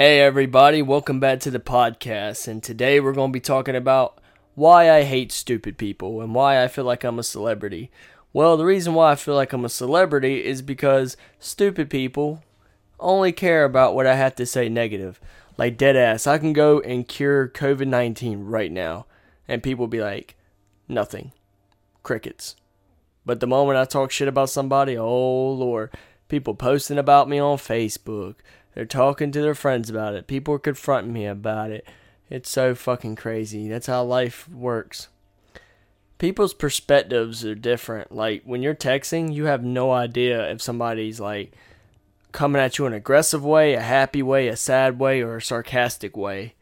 Hey, 0.00 0.20
everybody, 0.20 0.80
welcome 0.80 1.18
back 1.18 1.40
to 1.40 1.50
the 1.50 1.58
podcast. 1.58 2.46
And 2.46 2.62
today 2.62 3.00
we're 3.00 3.12
going 3.12 3.30
to 3.30 3.36
be 3.36 3.40
talking 3.40 3.74
about 3.74 4.20
why 4.54 4.92
I 4.92 5.02
hate 5.02 5.32
stupid 5.32 5.76
people 5.76 6.20
and 6.20 6.36
why 6.36 6.62
I 6.62 6.68
feel 6.68 6.84
like 6.84 7.02
I'm 7.02 7.18
a 7.18 7.24
celebrity. 7.24 7.90
Well, 8.32 8.56
the 8.56 8.64
reason 8.64 8.94
why 8.94 9.10
I 9.10 9.16
feel 9.16 9.34
like 9.34 9.52
I'm 9.52 9.64
a 9.64 9.68
celebrity 9.68 10.44
is 10.44 10.62
because 10.62 11.16
stupid 11.40 11.90
people 11.90 12.44
only 13.00 13.32
care 13.32 13.64
about 13.64 13.96
what 13.96 14.06
I 14.06 14.14
have 14.14 14.36
to 14.36 14.46
say 14.46 14.68
negative. 14.68 15.18
Like, 15.56 15.76
dead 15.76 15.96
ass, 15.96 16.28
I 16.28 16.38
can 16.38 16.52
go 16.52 16.78
and 16.78 17.08
cure 17.08 17.48
COVID 17.48 17.88
19 17.88 18.44
right 18.44 18.70
now, 18.70 19.06
and 19.48 19.64
people 19.64 19.88
be 19.88 20.00
like, 20.00 20.36
nothing. 20.86 21.32
Crickets. 22.04 22.54
But 23.26 23.40
the 23.40 23.48
moment 23.48 23.80
I 23.80 23.84
talk 23.84 24.12
shit 24.12 24.28
about 24.28 24.48
somebody, 24.48 24.96
oh 24.96 25.50
lord, 25.50 25.90
people 26.28 26.54
posting 26.54 26.98
about 26.98 27.28
me 27.28 27.40
on 27.40 27.56
Facebook 27.56 28.36
they're 28.74 28.84
talking 28.84 29.32
to 29.32 29.42
their 29.42 29.54
friends 29.54 29.90
about 29.90 30.14
it. 30.14 30.26
People 30.26 30.54
are 30.54 30.58
confronting 30.58 31.12
me 31.12 31.26
about 31.26 31.70
it. 31.70 31.86
It's 32.30 32.50
so 32.50 32.74
fucking 32.74 33.16
crazy. 33.16 33.68
That's 33.68 33.86
how 33.86 34.04
life 34.04 34.48
works. 34.48 35.08
People's 36.18 36.54
perspectives 36.54 37.44
are 37.44 37.54
different. 37.54 38.12
Like 38.12 38.42
when 38.44 38.62
you're 38.62 38.74
texting, 38.74 39.32
you 39.32 39.46
have 39.46 39.64
no 39.64 39.92
idea 39.92 40.50
if 40.50 40.60
somebody's 40.60 41.20
like 41.20 41.52
coming 42.32 42.60
at 42.60 42.78
you 42.78 42.86
in 42.86 42.92
an 42.92 42.98
aggressive 42.98 43.44
way, 43.44 43.74
a 43.74 43.80
happy 43.80 44.22
way, 44.22 44.48
a 44.48 44.56
sad 44.56 44.98
way, 44.98 45.22
or 45.22 45.36
a 45.36 45.42
sarcastic 45.42 46.16
way, 46.16 46.54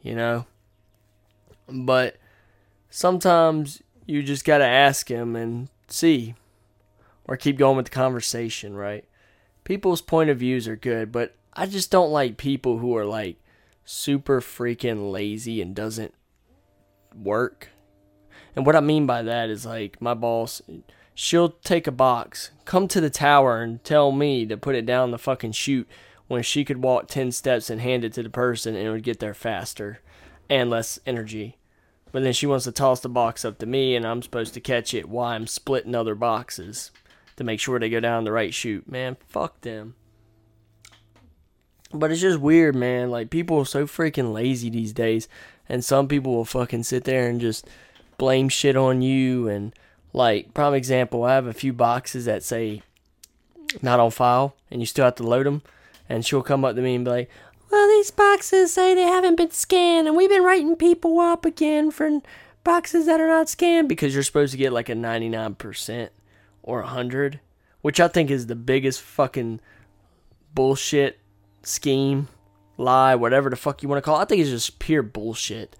you 0.00 0.14
know? 0.14 0.46
But 1.68 2.16
sometimes 2.88 3.82
you 4.06 4.22
just 4.22 4.44
got 4.44 4.58
to 4.58 4.66
ask 4.66 5.08
him 5.08 5.36
and 5.36 5.68
see 5.88 6.34
or 7.26 7.36
keep 7.36 7.58
going 7.58 7.76
with 7.76 7.86
the 7.86 7.90
conversation, 7.92 8.74
right? 8.74 9.04
People's 9.64 10.02
point 10.02 10.30
of 10.30 10.38
views 10.38 10.66
are 10.66 10.76
good, 10.76 11.12
but 11.12 11.36
I 11.52 11.66
just 11.66 11.90
don't 11.90 12.10
like 12.10 12.36
people 12.36 12.78
who 12.78 12.96
are 12.96 13.04
like 13.04 13.36
super 13.84 14.40
freaking 14.40 15.10
lazy 15.10 15.60
and 15.60 15.74
doesn't 15.74 16.14
work. 17.14 17.68
And 18.54 18.64
what 18.64 18.76
I 18.76 18.80
mean 18.80 19.06
by 19.06 19.22
that 19.22 19.50
is 19.50 19.66
like 19.66 20.00
my 20.00 20.14
boss, 20.14 20.62
she'll 21.14 21.50
take 21.50 21.86
a 21.86 21.92
box, 21.92 22.50
come 22.64 22.88
to 22.88 23.00
the 23.00 23.10
tower 23.10 23.62
and 23.62 23.82
tell 23.82 24.12
me 24.12 24.46
to 24.46 24.56
put 24.56 24.76
it 24.76 24.86
down 24.86 25.10
the 25.10 25.18
fucking 25.18 25.52
chute 25.52 25.88
when 26.28 26.42
she 26.42 26.64
could 26.64 26.82
walk 26.82 27.08
10 27.08 27.32
steps 27.32 27.70
and 27.70 27.80
hand 27.80 28.04
it 28.04 28.12
to 28.12 28.22
the 28.22 28.30
person 28.30 28.76
and 28.76 28.86
it 28.86 28.90
would 28.90 29.02
get 29.02 29.18
there 29.18 29.34
faster 29.34 30.00
and 30.48 30.70
less 30.70 30.98
energy. 31.04 31.58
But 32.12 32.22
then 32.22 32.32
she 32.32 32.46
wants 32.46 32.64
to 32.64 32.72
toss 32.72 33.00
the 33.00 33.08
box 33.08 33.44
up 33.44 33.58
to 33.58 33.66
me 33.66 33.94
and 33.96 34.06
I'm 34.06 34.22
supposed 34.22 34.54
to 34.54 34.60
catch 34.60 34.94
it 34.94 35.08
while 35.08 35.28
I'm 35.28 35.46
splitting 35.46 35.94
other 35.94 36.14
boxes 36.14 36.90
to 37.36 37.44
make 37.44 37.60
sure 37.60 37.78
they 37.78 37.88
go 37.88 38.00
down 38.00 38.24
the 38.24 38.32
right 38.32 38.54
chute. 38.54 38.88
Man, 38.88 39.16
fuck 39.28 39.60
them. 39.60 39.94
But 41.92 42.12
it's 42.12 42.20
just 42.20 42.38
weird, 42.38 42.74
man. 42.74 43.10
Like 43.10 43.30
people 43.30 43.58
are 43.58 43.64
so 43.64 43.86
freaking 43.86 44.32
lazy 44.32 44.70
these 44.70 44.92
days, 44.92 45.28
and 45.68 45.84
some 45.84 46.08
people 46.08 46.34
will 46.34 46.44
fucking 46.44 46.84
sit 46.84 47.04
there 47.04 47.28
and 47.28 47.40
just 47.40 47.66
blame 48.18 48.48
shit 48.48 48.76
on 48.76 49.02
you. 49.02 49.48
And 49.48 49.74
like 50.12 50.54
prime 50.54 50.74
example, 50.74 51.24
I 51.24 51.34
have 51.34 51.46
a 51.46 51.52
few 51.52 51.72
boxes 51.72 52.24
that 52.26 52.42
say 52.42 52.82
not 53.82 54.00
on 54.00 54.10
file, 54.10 54.54
and 54.70 54.80
you 54.80 54.86
still 54.86 55.04
have 55.04 55.16
to 55.16 55.22
load 55.22 55.46
them. 55.46 55.62
And 56.08 56.26
she'll 56.26 56.42
come 56.42 56.64
up 56.64 56.74
to 56.74 56.82
me 56.82 56.96
and 56.96 57.04
be 57.04 57.10
like, 57.10 57.30
"Well, 57.70 57.88
these 57.88 58.10
boxes 58.10 58.72
say 58.72 58.94
they 58.94 59.02
haven't 59.02 59.36
been 59.36 59.52
scanned, 59.52 60.08
and 60.08 60.16
we've 60.16 60.30
been 60.30 60.44
writing 60.44 60.76
people 60.76 61.20
up 61.20 61.44
again 61.44 61.90
for 61.90 62.20
boxes 62.64 63.06
that 63.06 63.20
are 63.20 63.28
not 63.28 63.48
scanned 63.48 63.88
because 63.88 64.14
you're 64.14 64.22
supposed 64.22 64.52
to 64.52 64.58
get 64.58 64.72
like 64.72 64.88
a 64.88 64.94
99% 64.94 66.10
or 66.62 66.80
a 66.80 66.86
100, 66.86 67.40
which 67.80 68.00
I 68.00 68.08
think 68.08 68.30
is 68.30 68.46
the 68.46 68.56
biggest 68.56 69.00
fucking 69.00 69.60
bullshit 70.54 71.19
scheme, 71.62 72.28
lie, 72.76 73.14
whatever 73.14 73.50
the 73.50 73.56
fuck 73.56 73.82
you 73.82 73.88
want 73.88 73.98
to 73.98 74.02
call 74.02 74.18
it. 74.18 74.22
I 74.22 74.24
think 74.24 74.40
it's 74.40 74.50
just 74.50 74.78
pure 74.78 75.02
bullshit. 75.02 75.76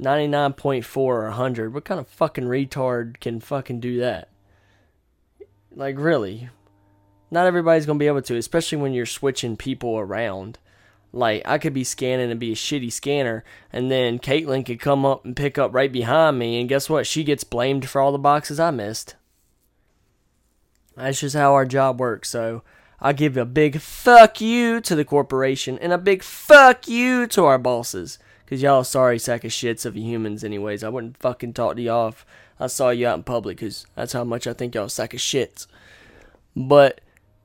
99.4 0.00 0.96
or 0.96 1.24
100. 1.24 1.72
What 1.72 1.84
kind 1.84 2.00
of 2.00 2.08
fucking 2.08 2.44
retard 2.44 3.20
can 3.20 3.40
fucking 3.40 3.80
do 3.80 4.00
that? 4.00 4.28
Like, 5.72 5.96
really? 5.98 6.50
Not 7.30 7.46
everybody's 7.46 7.86
going 7.86 7.98
to 7.98 8.02
be 8.02 8.06
able 8.06 8.22
to, 8.22 8.36
especially 8.36 8.78
when 8.78 8.92
you're 8.92 9.06
switching 9.06 9.56
people 9.56 9.98
around. 9.98 10.58
Like, 11.12 11.42
I 11.44 11.58
could 11.58 11.72
be 11.72 11.84
scanning 11.84 12.30
and 12.30 12.40
be 12.40 12.52
a 12.52 12.56
shitty 12.56 12.92
scanner, 12.92 13.44
and 13.72 13.90
then 13.90 14.18
Caitlin 14.18 14.66
could 14.66 14.80
come 14.80 15.06
up 15.06 15.24
and 15.24 15.36
pick 15.36 15.58
up 15.58 15.72
right 15.72 15.92
behind 15.92 16.38
me, 16.38 16.58
and 16.58 16.68
guess 16.68 16.90
what? 16.90 17.06
She 17.06 17.22
gets 17.22 17.44
blamed 17.44 17.88
for 17.88 18.00
all 18.00 18.10
the 18.10 18.18
boxes 18.18 18.58
I 18.58 18.72
missed. 18.72 19.14
That's 20.96 21.20
just 21.20 21.36
how 21.36 21.54
our 21.54 21.66
job 21.66 22.00
works. 22.00 22.30
So 22.30 22.62
I 23.00 23.12
give 23.12 23.36
a 23.36 23.44
big 23.44 23.80
fuck 23.80 24.40
you 24.40 24.80
to 24.80 24.94
the 24.94 25.04
corporation 25.04 25.78
and 25.78 25.92
a 25.92 25.98
big 25.98 26.22
fuck 26.22 26.88
you 26.88 27.26
to 27.28 27.44
our 27.44 27.58
bosses. 27.58 28.18
Cause 28.46 28.60
y'all 28.60 28.84
sorry 28.84 29.18
sack 29.18 29.44
of 29.44 29.50
shits 29.50 29.86
of 29.86 29.96
humans 29.96 30.44
anyways. 30.44 30.84
I 30.84 30.90
wouldn't 30.90 31.16
fucking 31.16 31.54
talk 31.54 31.76
to 31.76 31.82
y'all 31.82 32.08
if 32.08 32.26
I 32.60 32.66
saw 32.66 32.90
you 32.90 33.06
out 33.06 33.16
in 33.16 33.24
public 33.24 33.58
cause 33.58 33.86
that's 33.94 34.12
how 34.12 34.22
much 34.22 34.46
I 34.46 34.52
think 34.52 34.74
y'all 34.74 34.88
sack 34.88 35.14
of 35.14 35.20
shits. 35.20 35.66
But 36.54 37.00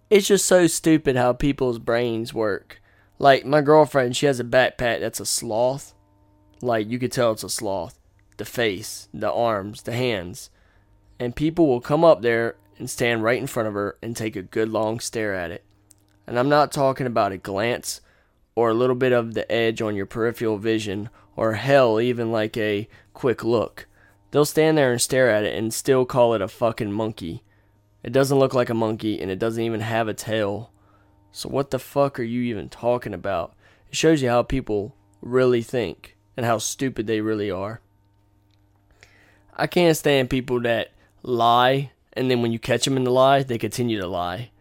it's 0.10 0.28
just 0.28 0.46
so 0.46 0.68
stupid 0.68 1.16
how 1.16 1.34
people's 1.34 1.80
brains 1.80 2.34
work. 2.34 2.82
Like 3.18 3.46
my 3.46 3.62
girlfriend, 3.62 4.16
she 4.18 4.26
has 4.26 4.40
a 4.40 4.44
backpack 4.44 5.00
that's 5.00 5.20
a 5.20 5.26
sloth. 5.26 5.94
Like 6.62 6.90
you 6.90 7.00
could 7.00 7.12
tell 7.12 7.32
it's 7.32 7.44
a 7.44 7.50
sloth. 7.50 8.00
The 8.38 8.46
face, 8.46 9.08
the 9.14 9.32
arms, 9.32 9.84
the 9.84 9.94
hands. 9.94 10.50
And 11.20 11.36
people 11.36 11.68
will 11.68 11.82
come 11.82 12.04
up 12.04 12.22
there 12.22 12.56
and 12.80 12.90
stand 12.90 13.22
right 13.22 13.40
in 13.40 13.48
front 13.48 13.68
of 13.68 13.76
her 13.76 13.98
and 14.02 14.16
take 14.16 14.36
a 14.36 14.42
good 14.42 14.70
long 14.70 15.00
stare 15.00 15.36
at 15.36 15.52
it. 15.52 15.64
And 16.26 16.40
I'm 16.40 16.50
not 16.50 16.72
talking 16.72 17.06
about 17.06 17.32
a 17.32 17.38
glance 17.38 18.02
or 18.56 18.70
a 18.70 18.74
little 18.74 18.96
bit 18.96 19.12
of 19.12 19.34
the 19.34 19.50
edge 19.52 19.82
on 19.82 19.96
your 19.96 20.06
peripheral 20.06 20.58
vision 20.58 21.10
or 21.36 21.54
hell, 21.54 22.00
even 22.00 22.32
like 22.32 22.58
a 22.58 22.88
quick 23.14 23.44
look. 23.44 23.88
They'll 24.32 24.46
stand 24.46 24.78
there 24.78 24.92
and 24.92 25.02
stare 25.02 25.30
at 25.30 25.44
it 25.44 25.56
and 25.56 25.74
still 25.74 26.06
call 26.06 26.34
it 26.34 26.42
a 26.42 26.48
fucking 26.48 26.92
monkey. 26.92 27.44
It 28.04 28.14
doesn't 28.14 28.40
look 28.40 28.54
like 28.54 28.70
a 28.70 28.74
monkey 28.74 29.22
and 29.22 29.30
it 29.30 29.40
doesn't 29.40 29.64
even 29.64 29.82
have 29.82 30.08
a 30.08 30.14
tail. 30.14 30.72
So 31.32 31.50
what 31.50 31.72
the 31.72 31.80
fuck 31.80 32.20
are 32.20 32.24
you 32.24 32.42
even 32.44 32.70
talking 32.70 33.14
about? 33.14 33.54
It 33.90 33.96
shows 33.96 34.22
you 34.22 34.30
how 34.30 34.44
people 34.44 34.96
really 35.22 35.62
think 35.62 36.16
and 36.38 36.46
how 36.46 36.58
stupid 36.58 37.08
they 37.08 37.22
really 37.22 37.52
are. 37.52 37.82
I 39.56 39.68
can't 39.68 39.98
stand 39.98 40.30
people 40.30 40.62
that 40.62 40.92
lie 41.22 41.92
and 42.14 42.30
then 42.30 42.42
when 42.42 42.52
you 42.52 42.60
catch 42.60 42.86
them 42.86 42.98
in 42.98 43.04
the 43.04 43.12
lie, 43.12 43.44
they 43.44 43.58
continue 43.58 44.00
to 44.00 44.08
lie. 44.08 44.52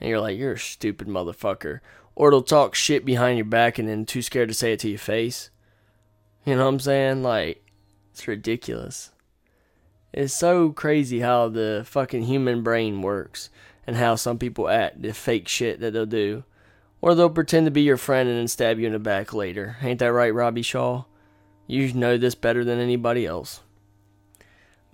And 0.00 0.08
you're 0.08 0.20
like, 0.20 0.38
you're 0.38 0.52
a 0.52 0.58
stupid 0.58 1.08
motherfucker. 1.08 1.80
Or 2.14 2.30
they'll 2.30 2.42
talk 2.42 2.74
shit 2.74 3.04
behind 3.04 3.38
your 3.38 3.44
back 3.44 3.78
and 3.78 3.88
then 3.88 4.04
too 4.04 4.22
scared 4.22 4.48
to 4.48 4.54
say 4.54 4.72
it 4.72 4.80
to 4.80 4.88
your 4.88 4.98
face. 4.98 5.50
You 6.44 6.56
know 6.56 6.64
what 6.64 6.68
I'm 6.68 6.80
saying? 6.80 7.22
Like, 7.22 7.64
it's 8.12 8.28
ridiculous. 8.28 9.10
It's 10.12 10.34
so 10.34 10.70
crazy 10.70 11.20
how 11.20 11.48
the 11.48 11.84
fucking 11.86 12.24
human 12.24 12.62
brain 12.62 13.00
works 13.00 13.48
and 13.86 13.96
how 13.96 14.14
some 14.14 14.38
people 14.38 14.68
act, 14.68 15.00
the 15.02 15.14
fake 15.14 15.48
shit 15.48 15.80
that 15.80 15.92
they'll 15.92 16.06
do. 16.06 16.44
Or 17.00 17.14
they'll 17.14 17.30
pretend 17.30 17.66
to 17.66 17.72
be 17.72 17.82
your 17.82 17.96
friend 17.96 18.28
and 18.28 18.38
then 18.38 18.48
stab 18.48 18.78
you 18.78 18.86
in 18.86 18.92
the 18.92 18.98
back 18.98 19.32
later. 19.32 19.76
Ain't 19.82 19.98
that 20.00 20.12
right, 20.12 20.34
Robbie 20.34 20.62
Shaw? 20.62 21.04
You 21.66 21.92
know 21.92 22.16
this 22.16 22.34
better 22.34 22.64
than 22.64 22.78
anybody 22.78 23.26
else. 23.26 23.60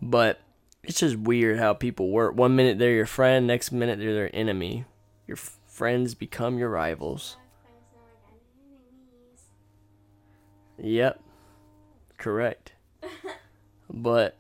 But 0.01 0.41
it's 0.83 1.01
just 1.01 1.17
weird 1.17 1.59
how 1.59 1.75
people 1.75 2.11
work. 2.11 2.35
One 2.35 2.57
minute 2.57 2.79
they're 2.79 2.93
your 2.93 3.07
friend, 3.07 3.47
next 3.47 3.73
minute 3.73 3.99
they're 3.99 4.15
their 4.15 4.35
enemy. 4.35 4.85
Your 5.27 5.37
f- 5.37 5.59
friends 5.67 6.15
become 6.15 6.59
your 6.59 6.71
rivals. 6.71 7.37
Yep. 10.79 11.21
Correct. 12.17 12.73
but 13.91 14.37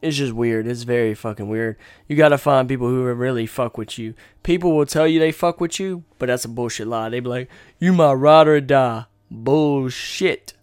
it's 0.00 0.16
just 0.16 0.32
weird. 0.32 0.66
It's 0.66 0.82
very 0.82 1.14
fucking 1.14 1.48
weird. 1.48 1.76
You 2.06 2.16
gotta 2.16 2.38
find 2.38 2.68
people 2.68 2.88
who 2.88 3.04
really 3.12 3.46
fuck 3.46 3.78
with 3.78 3.98
you. 3.98 4.14
People 4.42 4.76
will 4.76 4.86
tell 4.86 5.08
you 5.08 5.18
they 5.18 5.32
fuck 5.32 5.60
with 5.60 5.80
you, 5.80 6.04
but 6.18 6.26
that's 6.26 6.44
a 6.44 6.48
bullshit 6.48 6.86
lie. 6.86 7.08
They 7.08 7.20
be 7.20 7.28
like, 7.28 7.50
"You 7.78 7.92
my 7.92 8.12
ride 8.12 8.48
or 8.48 8.60
die." 8.60 9.06
Bullshit. 9.30 10.54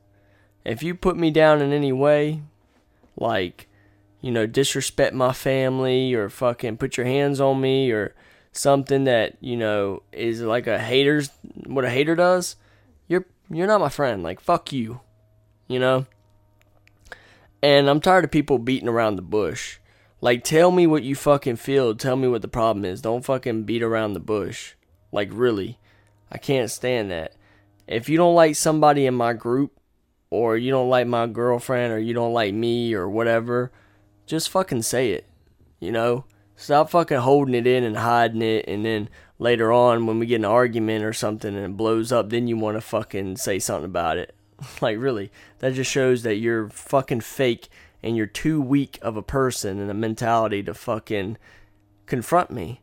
If 0.64 0.82
you 0.82 0.96
put 0.96 1.18
me 1.18 1.32
down 1.32 1.62
in 1.62 1.72
any 1.72 1.92
way, 1.92 2.42
like 3.18 3.68
you 4.26 4.32
know, 4.32 4.48
disrespect 4.48 5.14
my 5.14 5.32
family 5.32 6.16
or 6.16 6.30
fucking 6.30 6.78
put 6.78 6.98
your 6.98 7.06
hands 7.06 7.40
on 7.40 7.62
me 7.62 7.92
or 7.92 8.16
something 8.54 9.04
that, 9.04 9.38
you 9.40 9.56
know, 9.56 10.02
is 10.12 10.42
like 10.42 10.66
a 10.66 10.80
hater's 10.80 11.30
what 11.68 11.86
a 11.86 11.92
hater 11.92 12.16
does, 12.16 12.56
you're 13.08 13.28
you're 13.52 13.68
not 13.68 13.82
my 13.82 13.90
friend. 13.90 14.24
Like 14.24 14.40
fuck 14.40 14.74
you. 14.74 15.00
You 15.68 15.78
know? 15.78 16.08
And 17.62 17.88
I'm 17.88 18.02
tired 18.02 18.24
of 18.24 18.32
people 18.32 18.58
beating 18.58 18.90
around 18.90 19.18
the 19.18 19.22
bush. 19.22 19.78
Like 20.22 20.44
tell 20.44 20.72
me 20.72 20.88
what 20.88 21.04
you 21.04 21.14
fucking 21.14 21.58
feel, 21.58 21.94
tell 21.94 22.16
me 22.16 22.28
what 22.28 22.42
the 22.42 22.48
problem 22.48 22.84
is. 22.84 23.02
Don't 23.02 23.24
fucking 23.24 23.66
beat 23.66 23.84
around 23.84 24.14
the 24.14 24.20
bush. 24.20 24.74
Like 25.12 25.30
really. 25.32 25.78
I 26.32 26.40
can't 26.40 26.72
stand 26.72 27.12
that. 27.12 27.36
If 27.88 28.10
you 28.10 28.18
don't 28.18 28.34
like 28.34 28.56
somebody 28.56 29.06
in 29.06 29.14
my 29.14 29.34
group 29.34 29.80
or 30.32 30.58
you 30.58 30.72
don't 30.72 30.90
like 30.90 31.06
my 31.06 31.28
girlfriend 31.28 31.94
or 31.94 32.00
you 32.00 32.16
don't 32.16 32.34
like 32.34 32.56
me 32.56 32.96
or 32.96 33.08
whatever, 33.08 33.72
just 34.26 34.50
fucking 34.50 34.84
say 34.84 35.12
it. 35.12 35.26
You 35.80 35.92
know? 35.92 36.26
Stop 36.56 36.90
fucking 36.90 37.18
holding 37.18 37.54
it 37.54 37.68
in 37.68 37.84
and 37.84 37.98
hiding 37.98 38.42
it 38.42 38.66
and 38.68 38.86
then 38.86 39.10
later 39.40 39.72
on 39.72 40.06
when 40.06 40.20
we 40.20 40.26
get 40.26 40.36
an 40.36 40.46
argument 40.46 41.04
or 41.04 41.14
something 41.14 41.56
and 41.56 41.66
it 41.66 41.78
blows 41.78 42.12
up, 42.12 42.30
then 42.30 42.48
you 42.48 42.58
want 42.58 42.78
to 42.78 42.82
fucking 42.82 43.38
say 43.38 43.60
something 43.60 43.86
about 43.86 44.18
it. 44.18 44.34
like, 44.82 44.98
really, 44.98 45.32
that 45.60 45.74
just 45.74 45.92
shows 45.92 46.24
that 46.24 46.36
you're 46.36 46.70
fucking 46.70 47.22
fake 47.22 47.68
and 48.02 48.16
you're 48.16 48.26
too 48.26 48.62
weak 48.62 49.00
of 49.02 49.18
a 49.18 49.24
person 49.24 49.80
and 49.80 49.90
a 49.90 49.94
mentality 49.94 50.64
to 50.64 50.74
fucking 50.74 51.38
confront 52.06 52.52
me. 52.52 52.82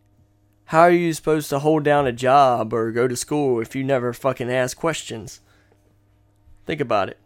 How 0.67 0.83
are 0.83 0.91
you 0.91 1.13
supposed 1.13 1.51
to 1.51 1.59
hold 1.59 1.85
down 1.85 2.07
a 2.07 2.13
job 2.13 2.73
or 2.73 2.93
go 2.93 3.07
to 3.07 3.17
school 3.17 3.61
if 3.61 3.77
you 3.77 3.85
never 3.85 4.13
fucking 4.13 4.51
ask 4.51 4.77
questions? 4.77 5.41
Think 6.67 6.81
about 6.81 7.09
it. 7.09 7.19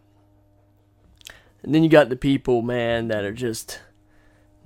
And 1.62 1.74
then 1.74 1.82
you 1.82 1.88
got 1.88 2.08
the 2.08 2.16
people, 2.16 2.62
man, 2.62 3.08
that 3.08 3.24
are 3.24 3.32
just 3.32 3.80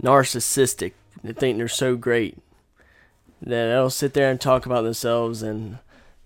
narcissistic. 0.03 0.93
They 1.23 1.33
think 1.33 1.59
they're 1.59 1.69
so 1.69 1.97
great 1.97 2.39
that 3.41 3.67
they'll 3.67 3.91
sit 3.91 4.15
there 4.15 4.31
and 4.31 4.41
talk 4.41 4.67
about 4.67 4.83
themselves 4.83 5.43
and 5.43 5.79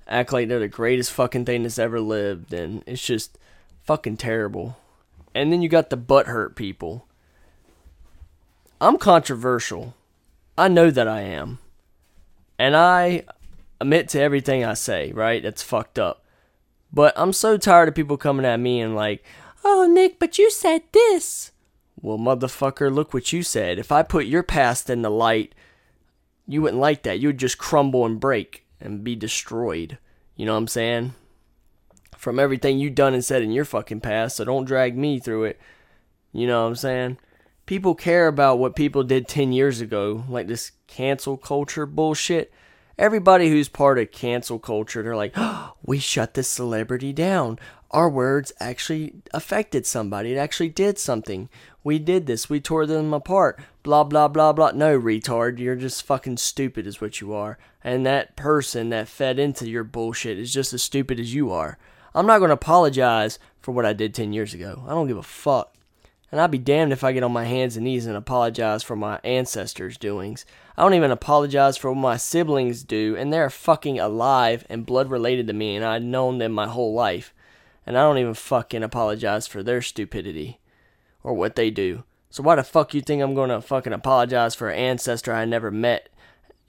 act 0.07 0.33
like 0.33 0.49
they're 0.49 0.59
the 0.59 0.69
greatest 0.69 1.13
fucking 1.13 1.45
thing 1.45 1.63
that's 1.63 1.79
ever 1.79 2.01
lived, 2.01 2.53
and 2.53 2.83
it's 2.87 3.05
just 3.05 3.39
fucking 3.85 4.17
terrible. 4.17 4.77
And 5.35 5.53
then 5.53 5.63
you 5.63 5.69
got 5.69 5.91
the 5.91 5.97
butthurt 5.97 6.55
people. 6.55 7.07
I'm 8.81 8.99
controversial. 8.99 9.95
I 10.57 10.69
know 10.69 10.91
that 10.91 11.09
I 11.09 11.23
am. 11.23 11.59
And 12.59 12.77
I 12.77 13.25
admit 13.81 14.09
to 14.11 14.21
everything 14.21 14.65
I 14.65 14.75
say, 14.75 15.13
right? 15.13 15.43
That's 15.43 15.63
fucked 15.63 15.99
up. 15.99 16.25
But 16.93 17.13
I'm 17.17 17.33
so 17.33 17.57
tired 17.57 17.89
of 17.89 17.95
people 17.95 18.17
coming 18.17 18.47
at 18.47 18.61
me 18.61 18.81
and 18.81 18.95
like, 18.95 19.25
oh, 19.65 19.89
Nick, 19.91 20.21
but 20.21 20.39
you 20.39 20.51
said 20.51 20.83
this. 20.93 21.51
Well, 22.01 22.19
motherfucker, 22.19 22.93
look 22.93 23.15
what 23.15 23.33
you 23.33 23.43
said. 23.43 23.79
If 23.79 23.93
I 23.93 24.03
put 24.03 24.27
your 24.27 24.43
past 24.43 24.91
in 24.91 25.03
the 25.03 25.11
light, 25.11 25.55
you 26.47 26.63
wouldn't 26.63 26.81
like 26.81 27.03
that. 27.05 27.21
You 27.21 27.29
would 27.29 27.39
just 27.39 27.59
crumble 27.59 28.05
and 28.05 28.21
break 28.21 28.67
and 28.81 29.05
be 29.05 29.17
destroyed. 29.17 29.99
You 30.37 30.47
know 30.47 30.53
what 30.53 30.59
I'm 30.59 30.69
saying? 30.69 31.15
From 32.17 32.39
everything 32.39 32.79
you've 32.79 32.95
done 32.95 33.15
and 33.15 33.25
said 33.25 33.43
in 33.43 33.53
your 33.53 33.65
fucking 33.65 34.01
past, 34.01 34.37
so 34.37 34.45
don't 34.45 34.65
drag 34.65 34.97
me 34.97 35.19
through 35.19 35.45
it. 35.45 35.61
You 36.33 36.47
know 36.47 36.63
what 36.63 36.69
I'm 36.69 36.77
saying? 36.77 37.19
People 37.67 37.95
care 37.95 38.27
about 38.27 38.59
what 38.59 38.77
people 38.77 39.05
did 39.05 39.27
10 39.27 39.53
years 39.53 39.81
ago, 39.81 40.25
like 40.29 40.47
this 40.49 40.73
cancel 40.87 41.37
culture 41.37 41.87
bullshit. 41.87 42.53
Everybody 42.99 43.49
who's 43.49 43.69
part 43.69 43.99
of 43.99 44.11
cancel 44.11 44.59
culture, 44.59 45.03
they're 45.03 45.17
like, 45.17 45.33
oh, 45.37 45.75
we 45.83 45.99
shut 45.99 46.35
this 46.35 46.49
celebrity 46.49 47.13
down. 47.13 47.59
Our 47.91 48.11
words 48.11 48.53
actually 48.61 49.15
affected 49.33 49.87
somebody. 49.87 50.33
It 50.33 50.39
actually 50.39 50.69
did 50.69 50.99
something. 50.99 51.49
We 51.85 51.99
did 51.99 52.25
this. 52.25 52.49
We 52.49 52.61
tore 52.61 52.87
them 52.87 53.13
apart. 53.13 53.61
Blah, 53.83 54.05
blah, 54.05 54.29
blah, 54.29 54.55
blah. 54.55 54.71
No, 54.71 54.99
retard. 54.99 55.59
You're 55.59 55.77
just 55.77 56.03
fucking 56.03 56.39
stupid, 56.39 56.87
is 56.87 56.99
what 56.99 57.21
you 57.21 57.35
are. 57.35 57.59
And 57.85 58.07
that 58.07 58.37
person 58.37 58.89
that 58.89 59.07
fed 59.07 59.39
into 59.39 59.69
your 59.69 59.85
bullshit 59.85 60.39
is 60.39 60.51
just 60.51 60.73
as 60.73 60.83
stupid 60.83 61.21
as 61.21 61.35
you 61.35 61.53
are. 61.53 61.77
I'm 62.15 62.25
not 62.25 62.39
going 62.39 62.49
to 62.49 62.55
apologize 62.55 63.39
for 63.61 63.73
what 63.73 63.85
I 63.85 63.93
did 63.93 64.15
10 64.15 64.33
years 64.33 64.55
ago. 64.55 64.83
I 64.87 64.93
don't 64.93 65.09
give 65.09 65.19
a 65.19 65.23
fuck. 65.23 65.75
And 66.33 66.41
I'd 66.41 66.51
be 66.51 66.59
damned 66.59 66.93
if 66.93 67.05
I 67.05 67.13
get 67.13 67.23
on 67.23 67.33
my 67.33 67.45
hands 67.45 67.77
and 67.77 67.85
knees 67.85 68.07
and 68.07 68.17
apologize 68.17 68.83
for 68.83 68.97
my 68.97 69.21
ancestors' 69.23 69.99
doings. 69.99 70.47
I 70.79 70.83
don't 70.83 70.95
even 70.95 71.11
apologize 71.11 71.77
for 71.77 71.93
what 71.93 72.01
my 72.01 72.17
siblings 72.17 72.83
do, 72.83 73.15
and 73.15 73.31
they're 73.31 73.51
fucking 73.51 74.01
alive 74.01 74.65
and 74.71 74.87
blood 74.87 75.11
related 75.11 75.47
to 75.49 75.53
me, 75.53 75.77
and 75.77 75.85
I've 75.85 76.03
known 76.03 76.39
them 76.39 76.53
my 76.53 76.67
whole 76.67 76.95
life. 76.95 77.35
And 77.87 77.99
I 77.99 78.01
don't 78.01 78.19
even 78.19 78.35
fucking 78.35 78.83
apologize 78.83 79.47
for 79.47 79.63
their 79.63 79.83
stupidity 79.83 80.59
or 81.25 81.35
what 81.35 81.57
they 81.57 81.71
do. 81.71 82.05
So 82.31 82.45
why 82.45 82.55
the 82.55 82.63
fuck 82.63 82.95
you 82.95 83.01
think 83.01 83.21
I'm 83.21 83.35
gonna 83.35 83.61
fucking 83.61 83.93
apologize 83.93 84.55
for 84.55 84.69
an 84.69 84.79
ancestor 84.79 85.33
I 85.33 85.45
never 85.45 85.73
met 85.73 86.09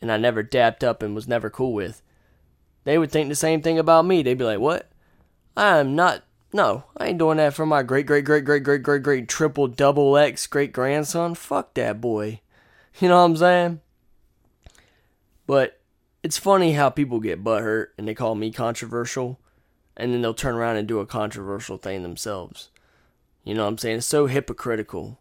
and 0.02 0.12
I 0.12 0.18
never 0.18 0.42
dapped 0.42 0.84
up 0.84 1.04
and 1.04 1.13
was 1.13 1.28
never 1.28 1.52
cool 1.52 1.74
with? 1.74 2.02
They 2.86 2.98
would 2.98 3.12
think 3.12 3.30
the 3.30 3.36
same 3.36 3.62
thing 3.62 3.78
about 3.78 4.06
me. 4.06 4.24
They'd 4.24 4.38
be 4.38 4.44
like, 4.46 4.60
what? 4.60 4.90
I 5.56 5.78
am 5.78 5.96
not 5.96 6.24
no, 6.54 6.86
I 6.96 7.07
ain't 7.07 7.18
doing 7.18 7.36
that 7.36 7.54
for 7.54 7.66
my 7.66 7.84
great, 7.84 8.06
great, 8.06 8.24
great, 8.24 8.46
great, 8.46 8.63
great, 8.63 8.81
great, 8.81 9.04
great, 9.04 9.28
triple, 9.28 9.68
double 9.68 10.16
X 10.16 10.48
great 10.48 10.72
grandson. 10.72 11.36
Fuck 11.36 11.74
that 11.75 12.01
boy. 12.01 12.42
You 12.98 13.10
know 13.10 13.18
what 13.18 13.25
I'm 13.25 13.36
saying? 13.36 13.81
But 15.46 15.81
it's 16.24 16.38
funny 16.38 16.72
how 16.72 16.90
people 16.90 17.19
get 17.19 17.44
butthurt 17.44 17.88
and 17.98 18.08
they 18.08 18.13
call 18.13 18.36
me 18.36 18.54
controversial, 18.54 19.38
and 19.98 20.13
then 20.13 20.22
they'll 20.22 20.34
turn 20.34 20.56
around 20.56 20.78
and 20.78 20.88
do 20.88 21.01
a 21.01 21.06
controversial 21.06 21.75
thing 21.75 22.04
themselves. 22.04 22.69
You 23.45 23.53
know 23.53 23.63
what 23.63 23.69
I'm 23.69 23.77
saying? 23.77 23.97
It's 23.97 24.07
so 24.07 24.25
hypocritical. 24.25 25.19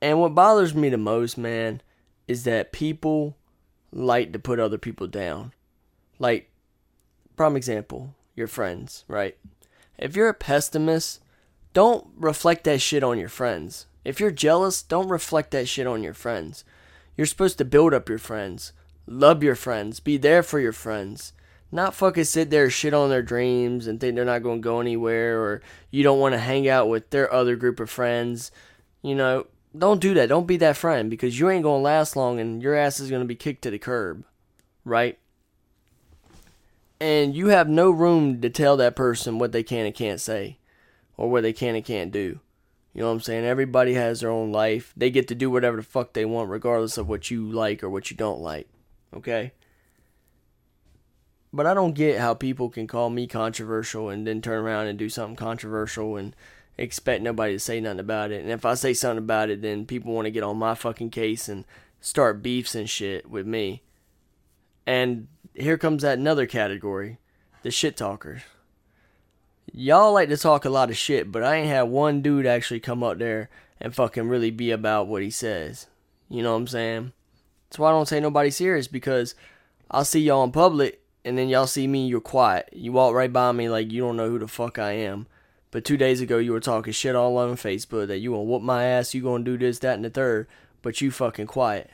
And 0.00 0.18
what 0.18 0.34
bothers 0.34 0.74
me 0.74 0.88
the 0.88 0.98
most, 0.98 1.38
man, 1.38 1.80
is 2.26 2.42
that 2.44 2.72
people 2.72 3.36
like 3.92 4.32
to 4.32 4.38
put 4.38 4.58
other 4.58 4.78
people 4.78 5.06
down. 5.06 5.52
Like, 6.18 6.50
prime 7.36 7.54
example, 7.54 8.14
your 8.34 8.46
friends, 8.48 9.04
right? 9.06 9.36
If 9.98 10.16
you're 10.16 10.30
a 10.30 10.34
pessimist, 10.34 11.20
don't 11.74 12.08
reflect 12.16 12.64
that 12.64 12.80
shit 12.80 13.04
on 13.04 13.18
your 13.18 13.28
friends. 13.28 13.86
If 14.04 14.18
you're 14.18 14.30
jealous, 14.30 14.82
don't 14.82 15.08
reflect 15.08 15.50
that 15.52 15.68
shit 15.68 15.86
on 15.86 16.02
your 16.02 16.14
friends. 16.14 16.64
You're 17.16 17.26
supposed 17.26 17.58
to 17.58 17.64
build 17.64 17.92
up 17.92 18.08
your 18.08 18.18
friends, 18.18 18.72
love 19.06 19.42
your 19.42 19.54
friends, 19.54 20.00
be 20.00 20.16
there 20.16 20.42
for 20.42 20.58
your 20.58 20.72
friends. 20.72 21.34
Not 21.72 21.94
fucking 21.94 22.24
sit 22.24 22.50
there 22.50 22.68
shit 22.70 22.94
on 22.94 23.08
their 23.08 23.22
dreams 23.22 23.86
and 23.86 23.98
think 23.98 24.14
they're 24.14 24.24
not 24.24 24.42
going 24.42 24.60
to 24.60 24.64
go 24.64 24.80
anywhere 24.80 25.40
or 25.40 25.62
you 25.90 26.02
don't 26.02 26.20
want 26.20 26.34
to 26.34 26.38
hang 26.38 26.68
out 26.68 26.88
with 26.88 27.10
their 27.10 27.32
other 27.32 27.56
group 27.56 27.80
of 27.80 27.90
friends. 27.90 28.52
You 29.00 29.14
know, 29.14 29.46
don't 29.76 30.00
do 30.00 30.12
that. 30.14 30.28
Don't 30.28 30.46
be 30.46 30.58
that 30.58 30.76
friend 30.76 31.08
because 31.08 31.40
you 31.40 31.48
ain't 31.48 31.62
going 31.62 31.80
to 31.80 31.84
last 31.84 32.14
long 32.14 32.38
and 32.38 32.62
your 32.62 32.76
ass 32.76 33.00
is 33.00 33.08
going 33.08 33.22
to 33.22 33.26
be 33.26 33.34
kicked 33.34 33.62
to 33.62 33.70
the 33.70 33.78
curb. 33.78 34.24
Right? 34.84 35.18
and 37.02 37.34
you 37.34 37.48
have 37.48 37.68
no 37.68 37.90
room 37.90 38.40
to 38.40 38.48
tell 38.48 38.76
that 38.76 38.94
person 38.94 39.40
what 39.40 39.50
they 39.50 39.64
can 39.64 39.86
and 39.86 39.94
can't 39.94 40.20
say 40.20 40.58
or 41.16 41.28
what 41.28 41.42
they 41.42 41.52
can 41.52 41.74
and 41.74 41.84
can't 41.84 42.12
do. 42.12 42.38
You 42.94 43.00
know 43.00 43.08
what 43.08 43.14
I'm 43.14 43.20
saying? 43.20 43.44
Everybody 43.44 43.94
has 43.94 44.20
their 44.20 44.30
own 44.30 44.52
life. 44.52 44.92
They 44.96 45.10
get 45.10 45.26
to 45.28 45.34
do 45.34 45.50
whatever 45.50 45.78
the 45.78 45.82
fuck 45.82 46.12
they 46.12 46.24
want, 46.24 46.48
regardless 46.48 46.98
of 46.98 47.08
what 47.08 47.28
you 47.28 47.50
like 47.50 47.82
or 47.82 47.90
what 47.90 48.12
you 48.12 48.16
don't 48.16 48.40
like. 48.40 48.68
Okay? 49.12 49.50
But 51.52 51.66
I 51.66 51.74
don't 51.74 51.94
get 51.94 52.18
how 52.18 52.34
people 52.34 52.70
can 52.70 52.86
call 52.86 53.10
me 53.10 53.26
controversial 53.26 54.08
and 54.08 54.26
then 54.26 54.40
turn 54.40 54.64
around 54.64 54.86
and 54.86 54.98
do 54.98 55.08
something 55.08 55.36
controversial 55.36 56.16
and 56.16 56.34
expect 56.78 57.22
nobody 57.22 57.54
to 57.54 57.58
say 57.58 57.80
nothing 57.80 58.00
about 58.00 58.30
it. 58.30 58.42
And 58.42 58.50
if 58.50 58.64
I 58.64 58.74
say 58.74 58.94
something 58.94 59.18
about 59.18 59.50
it, 59.50 59.60
then 59.60 59.84
people 59.84 60.12
want 60.12 60.24
to 60.26 60.30
get 60.30 60.42
on 60.42 60.56
my 60.56 60.74
fucking 60.74 61.10
case 61.10 61.48
and 61.48 61.64
start 62.00 62.42
beefs 62.42 62.74
and 62.74 62.88
shit 62.88 63.28
with 63.28 63.46
me. 63.46 63.82
And 64.86 65.28
here 65.54 65.76
comes 65.76 66.02
that 66.02 66.18
another 66.18 66.46
category 66.46 67.18
the 67.62 67.70
shit 67.70 67.96
talkers. 67.96 68.42
Y'all 69.72 70.12
like 70.12 70.28
to 70.28 70.36
talk 70.36 70.64
a 70.64 70.70
lot 70.70 70.90
of 70.90 70.96
shit, 70.96 71.30
but 71.30 71.42
I 71.42 71.56
ain't 71.56 71.68
had 71.68 71.82
one 71.82 72.20
dude 72.20 72.44
actually 72.46 72.80
come 72.80 73.02
up 73.02 73.18
there 73.18 73.48
and 73.80 73.94
fucking 73.94 74.28
really 74.28 74.50
be 74.50 74.70
about 74.70 75.06
what 75.06 75.22
he 75.22 75.30
says. 75.30 75.86
You 76.28 76.42
know 76.42 76.52
what 76.52 76.58
I'm 76.58 76.66
saying? 76.66 77.12
That's 77.68 77.78
why 77.78 77.90
I 77.90 77.92
don't 77.92 78.08
say 78.08 78.20
nobody 78.20 78.50
serious 78.50 78.88
because 78.88 79.34
I'll 79.90 80.04
see 80.04 80.20
y'all 80.20 80.44
in 80.44 80.52
public 80.52 81.01
and 81.24 81.38
then 81.38 81.48
y'all 81.48 81.66
see 81.66 81.86
me, 81.86 82.06
you're 82.06 82.20
quiet. 82.20 82.68
You 82.72 82.92
walk 82.92 83.14
right 83.14 83.32
by 83.32 83.52
me 83.52 83.68
like 83.68 83.92
you 83.92 84.02
don't 84.02 84.16
know 84.16 84.28
who 84.28 84.38
the 84.38 84.48
fuck 84.48 84.78
I 84.78 84.92
am. 84.92 85.26
But 85.70 85.84
two 85.84 85.96
days 85.96 86.20
ago 86.20 86.38
you 86.38 86.52
were 86.52 86.60
talking 86.60 86.92
shit 86.92 87.14
all 87.14 87.38
on 87.38 87.56
Facebook 87.56 88.08
that 88.08 88.18
you 88.18 88.30
gonna 88.30 88.42
whoop 88.42 88.62
my 88.62 88.84
ass, 88.84 89.14
you 89.14 89.22
gonna 89.22 89.44
do 89.44 89.56
this, 89.56 89.78
that, 89.80 89.94
and 89.94 90.04
the 90.04 90.10
third, 90.10 90.46
but 90.82 91.00
you 91.00 91.10
fucking 91.10 91.46
quiet. 91.46 91.90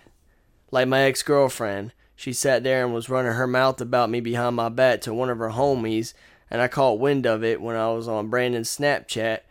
Like 0.70 0.88
my 0.88 1.02
ex 1.02 1.22
girlfriend 1.22 1.92
she 2.18 2.32
sat 2.32 2.64
there 2.64 2.84
and 2.84 2.92
was 2.92 3.08
running 3.08 3.34
her 3.34 3.46
mouth 3.46 3.80
about 3.80 4.10
me 4.10 4.18
behind 4.18 4.56
my 4.56 4.68
back 4.68 5.00
to 5.02 5.14
one 5.14 5.30
of 5.30 5.38
her 5.38 5.50
homies, 5.50 6.14
and 6.50 6.60
I 6.60 6.66
caught 6.66 6.98
wind 6.98 7.26
of 7.26 7.44
it 7.44 7.60
when 7.60 7.76
I 7.76 7.90
was 7.90 8.08
on 8.08 8.26
Brandon's 8.26 8.76
Snapchat, 8.76 9.42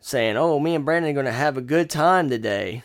saying, 0.00 0.36
Oh, 0.36 0.60
me 0.60 0.74
and 0.74 0.84
Brandon 0.84 1.16
are 1.16 1.22
to 1.22 1.32
have 1.32 1.56
a 1.56 1.62
good 1.62 1.88
time 1.88 2.28
today. 2.28 2.82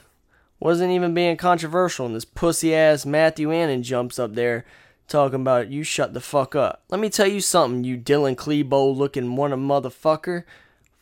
Wasn't 0.57 0.89
even 0.89 1.13
being 1.13 1.35
controversial, 1.35 2.05
and 2.05 2.15
this 2.15 2.23
pussy 2.23 2.73
ass 2.73 3.05
Matthew 3.05 3.51
Annan 3.51 3.83
jumps 3.83 4.19
up 4.19 4.35
there 4.35 4.63
talking 5.07 5.41
about 5.41 5.69
you 5.69 5.83
shut 5.83 6.13
the 6.13 6.21
fuck 6.21 6.55
up. 6.55 6.83
Let 6.89 6.99
me 6.99 7.09
tell 7.09 7.27
you 7.27 7.41
something, 7.41 7.83
you 7.83 7.97
Dylan 7.97 8.35
Klebold 8.35 8.97
looking 8.97 9.35
one 9.35 9.53
a 9.53 9.57
motherfucker. 9.57 10.43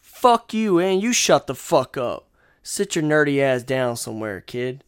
Fuck 0.01 0.53
you, 0.53 0.79
and 0.79 1.01
you 1.01 1.13
shut 1.13 1.47
the 1.47 1.55
fuck 1.55 1.97
up. 1.97 2.27
Sit 2.61 2.95
your 2.95 3.03
nerdy 3.03 3.39
ass 3.39 3.63
down 3.63 3.97
somewhere, 3.97 4.39
kid. 4.41 4.83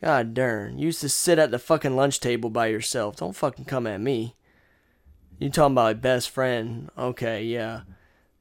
God 0.00 0.32
darn. 0.32 0.78
You 0.78 0.86
used 0.86 1.00
to 1.00 1.08
sit 1.08 1.38
at 1.38 1.50
the 1.50 1.58
fucking 1.58 1.96
lunch 1.96 2.20
table 2.20 2.50
by 2.50 2.68
yourself. 2.68 3.16
Don't 3.16 3.34
fucking 3.34 3.64
come 3.64 3.86
at 3.86 4.00
me. 4.00 4.36
You 5.38 5.50
talking 5.50 5.74
about 5.74 5.84
my 5.84 5.94
best 5.94 6.30
friend. 6.30 6.90
Okay, 6.96 7.44
yeah. 7.44 7.80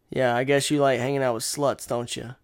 Yeah, 0.09 0.35
I 0.35 0.43
guess 0.43 0.69
you 0.69 0.79
like 0.79 0.99
hanging 0.99 1.23
out 1.23 1.33
with 1.33 1.43
sluts, 1.43 1.87
don't 1.87 2.15
you? 2.15 2.35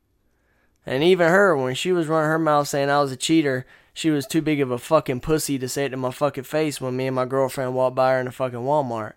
And 0.85 1.03
even 1.03 1.29
her, 1.29 1.55
when 1.55 1.75
she 1.75 1.91
was 1.91 2.07
running 2.07 2.29
her 2.29 2.39
mouth 2.39 2.67
saying 2.67 2.89
I 2.89 3.01
was 3.01 3.11
a 3.11 3.15
cheater, 3.17 3.65
she 3.93 4.09
was 4.09 4.25
too 4.25 4.41
big 4.41 4.59
of 4.59 4.71
a 4.71 4.79
fucking 4.79 5.19
pussy 5.19 5.59
to 5.59 5.69
say 5.69 5.85
it 5.85 5.89
to 5.89 5.97
my 5.97 6.12
fucking 6.12 6.45
face 6.45 6.81
when 6.81 6.97
me 6.97 7.07
and 7.07 7.15
my 7.15 7.25
girlfriend 7.25 7.75
walked 7.75 7.95
by 7.95 8.13
her 8.13 8.19
in 8.19 8.27
a 8.27 8.31
fucking 8.31 8.59
Walmart. 8.59 9.13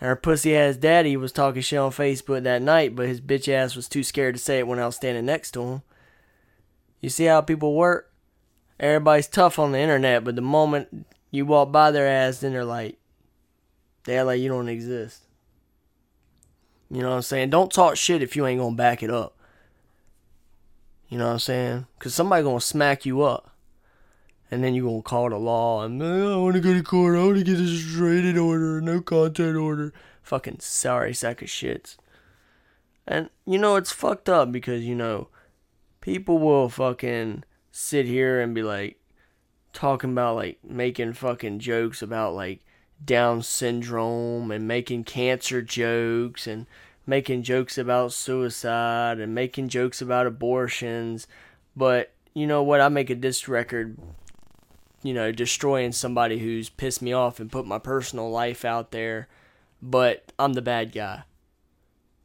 And 0.00 0.08
her 0.08 0.16
pussy 0.16 0.56
ass 0.56 0.76
daddy 0.76 1.16
was 1.16 1.32
talking 1.32 1.62
shit 1.62 1.78
on 1.78 1.90
Facebook 1.90 2.44
that 2.44 2.62
night, 2.62 2.94
but 2.94 3.08
his 3.08 3.20
bitch 3.20 3.52
ass 3.52 3.74
was 3.74 3.88
too 3.88 4.04
scared 4.04 4.36
to 4.36 4.40
say 4.40 4.60
it 4.60 4.66
when 4.66 4.78
I 4.78 4.86
was 4.86 4.96
standing 4.96 5.26
next 5.26 5.50
to 5.52 5.62
him. 5.62 5.82
You 7.00 7.10
see 7.10 7.24
how 7.24 7.40
people 7.40 7.74
work? 7.74 8.12
Everybody's 8.78 9.28
tough 9.28 9.58
on 9.58 9.72
the 9.72 9.78
internet, 9.78 10.24
but 10.24 10.36
the 10.36 10.42
moment 10.42 11.06
You 11.30 11.44
walk 11.44 11.72
by 11.72 11.90
their 11.90 12.06
ass, 12.06 12.38
then 12.38 12.52
they're 12.52 12.64
like, 12.64 12.96
they 14.04 14.16
act 14.16 14.26
like 14.26 14.40
you 14.40 14.48
don't 14.48 14.68
exist. 14.68 15.22
You 16.90 17.02
know 17.02 17.10
what 17.10 17.16
I'm 17.16 17.22
saying? 17.22 17.50
Don't 17.50 17.72
talk 17.72 17.96
shit 17.96 18.22
if 18.22 18.36
you 18.36 18.46
ain't 18.46 18.60
gonna 18.60 18.76
back 18.76 19.02
it 19.02 19.10
up. 19.10 19.36
You 21.08 21.18
know 21.18 21.26
what 21.26 21.32
I'm 21.32 21.38
saying? 21.40 21.86
Cause 21.98 22.14
somebody 22.14 22.44
gonna 22.44 22.60
smack 22.60 23.04
you 23.04 23.22
up. 23.22 23.53
And 24.54 24.62
then 24.62 24.76
you 24.76 24.84
gonna 24.84 25.02
call 25.02 25.30
the 25.30 25.36
law 25.36 25.82
and 25.82 26.00
I 26.00 26.36
wanna 26.36 26.60
go 26.60 26.72
to 26.72 26.82
court, 26.84 27.16
I 27.16 27.24
wanna 27.24 27.42
get 27.42 27.58
a 27.58 27.62
restraining 27.62 28.38
order, 28.38 28.80
no 28.80 29.00
contact 29.00 29.56
order. 29.56 29.92
Fucking 30.22 30.60
sorry 30.60 31.12
sack 31.12 31.42
of 31.42 31.48
shits. 31.48 31.96
And 33.04 33.30
you 33.44 33.58
know 33.58 33.74
it's 33.74 33.90
fucked 33.90 34.28
up 34.28 34.52
because 34.52 34.84
you 34.84 34.94
know 34.94 35.26
people 36.00 36.38
will 36.38 36.68
fucking 36.68 37.42
sit 37.72 38.06
here 38.06 38.40
and 38.40 38.54
be 38.54 38.62
like 38.62 39.00
talking 39.72 40.12
about 40.12 40.36
like 40.36 40.60
making 40.62 41.14
fucking 41.14 41.58
jokes 41.58 42.00
about 42.00 42.34
like 42.34 42.64
down 43.04 43.42
syndrome 43.42 44.52
and 44.52 44.68
making 44.68 45.02
cancer 45.02 45.62
jokes 45.62 46.46
and 46.46 46.66
making 47.08 47.42
jokes 47.42 47.76
about 47.76 48.12
suicide 48.12 49.18
and 49.18 49.34
making 49.34 49.68
jokes 49.68 50.00
about 50.00 50.28
abortions. 50.28 51.26
But 51.74 52.12
you 52.34 52.46
know 52.46 52.62
what? 52.62 52.80
I 52.80 52.88
make 52.88 53.10
a 53.10 53.16
disc 53.16 53.48
record, 53.48 53.98
you 55.04 55.12
know, 55.12 55.30
destroying 55.30 55.92
somebody 55.92 56.38
who's 56.38 56.70
pissed 56.70 57.02
me 57.02 57.12
off 57.12 57.38
and 57.38 57.52
put 57.52 57.66
my 57.66 57.78
personal 57.78 58.30
life 58.30 58.64
out 58.64 58.90
there. 58.90 59.28
But 59.82 60.32
I'm 60.38 60.54
the 60.54 60.62
bad 60.62 60.92
guy. 60.92 61.24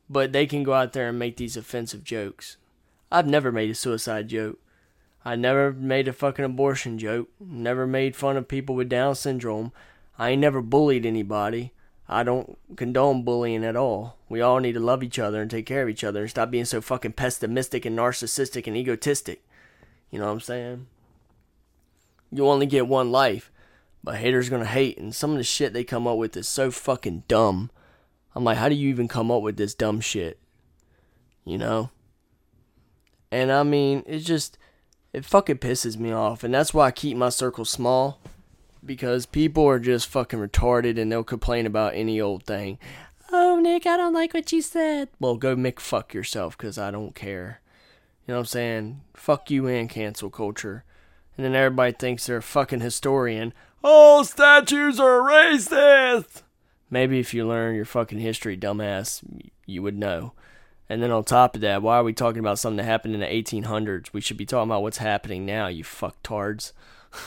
But 0.09 0.31
they 0.31 0.47
can 0.47 0.63
go 0.63 0.73
out 0.73 0.93
there 0.93 1.09
and 1.09 1.19
make 1.19 1.35
these 1.35 1.57
offensive 1.57 2.05
jokes. 2.05 2.55
I've 3.11 3.27
never 3.27 3.51
made 3.51 3.69
a 3.69 3.75
suicide 3.75 4.29
joke. 4.29 4.59
I 5.25 5.35
never 5.35 5.73
made 5.73 6.07
a 6.07 6.13
fucking 6.13 6.45
abortion 6.45 6.97
joke. 6.97 7.27
Never 7.37 7.85
made 7.85 8.15
fun 8.15 8.37
of 8.37 8.47
people 8.47 8.75
with 8.75 8.87
Down 8.87 9.13
syndrome. 9.13 9.73
I 10.17 10.29
ain't 10.29 10.41
never 10.41 10.61
bullied 10.61 11.05
anybody. 11.05 11.73
I 12.07 12.23
don't 12.23 12.57
condone 12.77 13.23
bullying 13.23 13.65
at 13.65 13.75
all. 13.75 14.15
We 14.29 14.39
all 14.39 14.59
need 14.59 14.73
to 14.73 14.79
love 14.79 15.03
each 15.03 15.19
other 15.19 15.41
and 15.41 15.51
take 15.51 15.65
care 15.65 15.83
of 15.83 15.89
each 15.89 16.05
other 16.05 16.21
and 16.21 16.29
stop 16.29 16.49
being 16.49 16.63
so 16.63 16.79
fucking 16.79 17.11
pessimistic 17.13 17.85
and 17.85 17.99
narcissistic 17.99 18.67
and 18.67 18.77
egotistic. 18.77 19.43
You 20.09 20.19
know 20.19 20.27
what 20.27 20.31
I'm 20.31 20.39
saying? 20.39 20.87
You 22.31 22.47
only 22.47 22.65
get 22.65 22.87
one 22.87 23.11
life, 23.11 23.51
but 24.03 24.15
haters 24.15 24.49
gonna 24.49 24.65
hate, 24.65 24.97
and 24.97 25.13
some 25.13 25.31
of 25.31 25.37
the 25.37 25.43
shit 25.43 25.73
they 25.73 25.83
come 25.83 26.07
up 26.07 26.17
with 26.17 26.35
is 26.37 26.47
so 26.47 26.71
fucking 26.71 27.23
dumb. 27.27 27.71
I'm 28.35 28.43
like, 28.43 28.57
how 28.57 28.69
do 28.69 28.75
you 28.75 28.89
even 28.89 29.07
come 29.07 29.31
up 29.31 29.41
with 29.41 29.57
this 29.57 29.73
dumb 29.73 29.99
shit? 30.01 30.39
You 31.45 31.57
know? 31.57 31.89
And 33.31 33.51
I 33.51 33.63
mean, 33.63 34.03
it 34.05 34.19
just, 34.19 34.57
it 35.13 35.25
fucking 35.25 35.57
pisses 35.57 35.97
me 35.97 36.11
off, 36.11 36.43
and 36.43 36.53
that's 36.53 36.73
why 36.73 36.87
I 36.87 36.91
keep 36.91 37.17
my 37.17 37.29
circle 37.29 37.65
small 37.65 38.19
because 38.85 39.25
people 39.25 39.67
are 39.67 39.79
just 39.79 40.07
fucking 40.07 40.39
retarded 40.39 40.99
and 40.99 41.11
they'll 41.11 41.23
complain 41.23 41.65
about 41.65 41.95
any 41.95 42.19
old 42.19 42.45
thing. 42.45 42.77
Oh, 43.31 43.59
Nick, 43.59 43.85
I 43.85 43.97
don't 43.97 44.13
like 44.13 44.33
what 44.33 44.51
you 44.51 44.61
said. 44.61 45.09
Well, 45.19 45.35
go 45.35 45.55
make 45.55 45.79
fuck 45.79 46.13
yourself 46.13 46.57
because 46.57 46.77
I 46.77 46.91
don't 46.91 47.13
care. 47.13 47.61
You 48.25 48.33
know 48.33 48.37
what 48.37 48.41
I'm 48.41 48.45
saying? 48.45 49.01
Fuck 49.13 49.51
you 49.51 49.67
and 49.67 49.89
cancel 49.89 50.29
culture. 50.29 50.83
And 51.39 51.45
then 51.45 51.55
everybody 51.55 51.93
thinks 51.93 52.25
they're 52.25 52.35
a 52.35 52.41
fucking 52.41 52.81
historian. 52.81 53.53
All 53.81 54.25
statues 54.25 54.99
are 54.99 55.21
racist! 55.21 56.41
Maybe 56.89 57.17
if 57.21 57.33
you 57.33 57.47
learn 57.47 57.77
your 57.77 57.85
fucking 57.85 58.19
history, 58.19 58.57
dumbass, 58.57 59.23
you 59.65 59.81
would 59.81 59.97
know. 59.97 60.33
And 60.89 61.01
then 61.01 61.11
on 61.11 61.23
top 61.23 61.55
of 61.55 61.61
that, 61.61 61.81
why 61.81 61.95
are 61.95 62.03
we 62.03 62.11
talking 62.11 62.41
about 62.41 62.59
something 62.59 62.75
that 62.75 62.83
happened 62.83 63.13
in 63.13 63.21
the 63.21 63.25
1800s? 63.25 64.11
We 64.11 64.19
should 64.19 64.35
be 64.35 64.45
talking 64.45 64.69
about 64.69 64.81
what's 64.81 64.97
happening 64.97 65.45
now, 65.45 65.67
you 65.67 65.85
fucktards. 65.85 66.73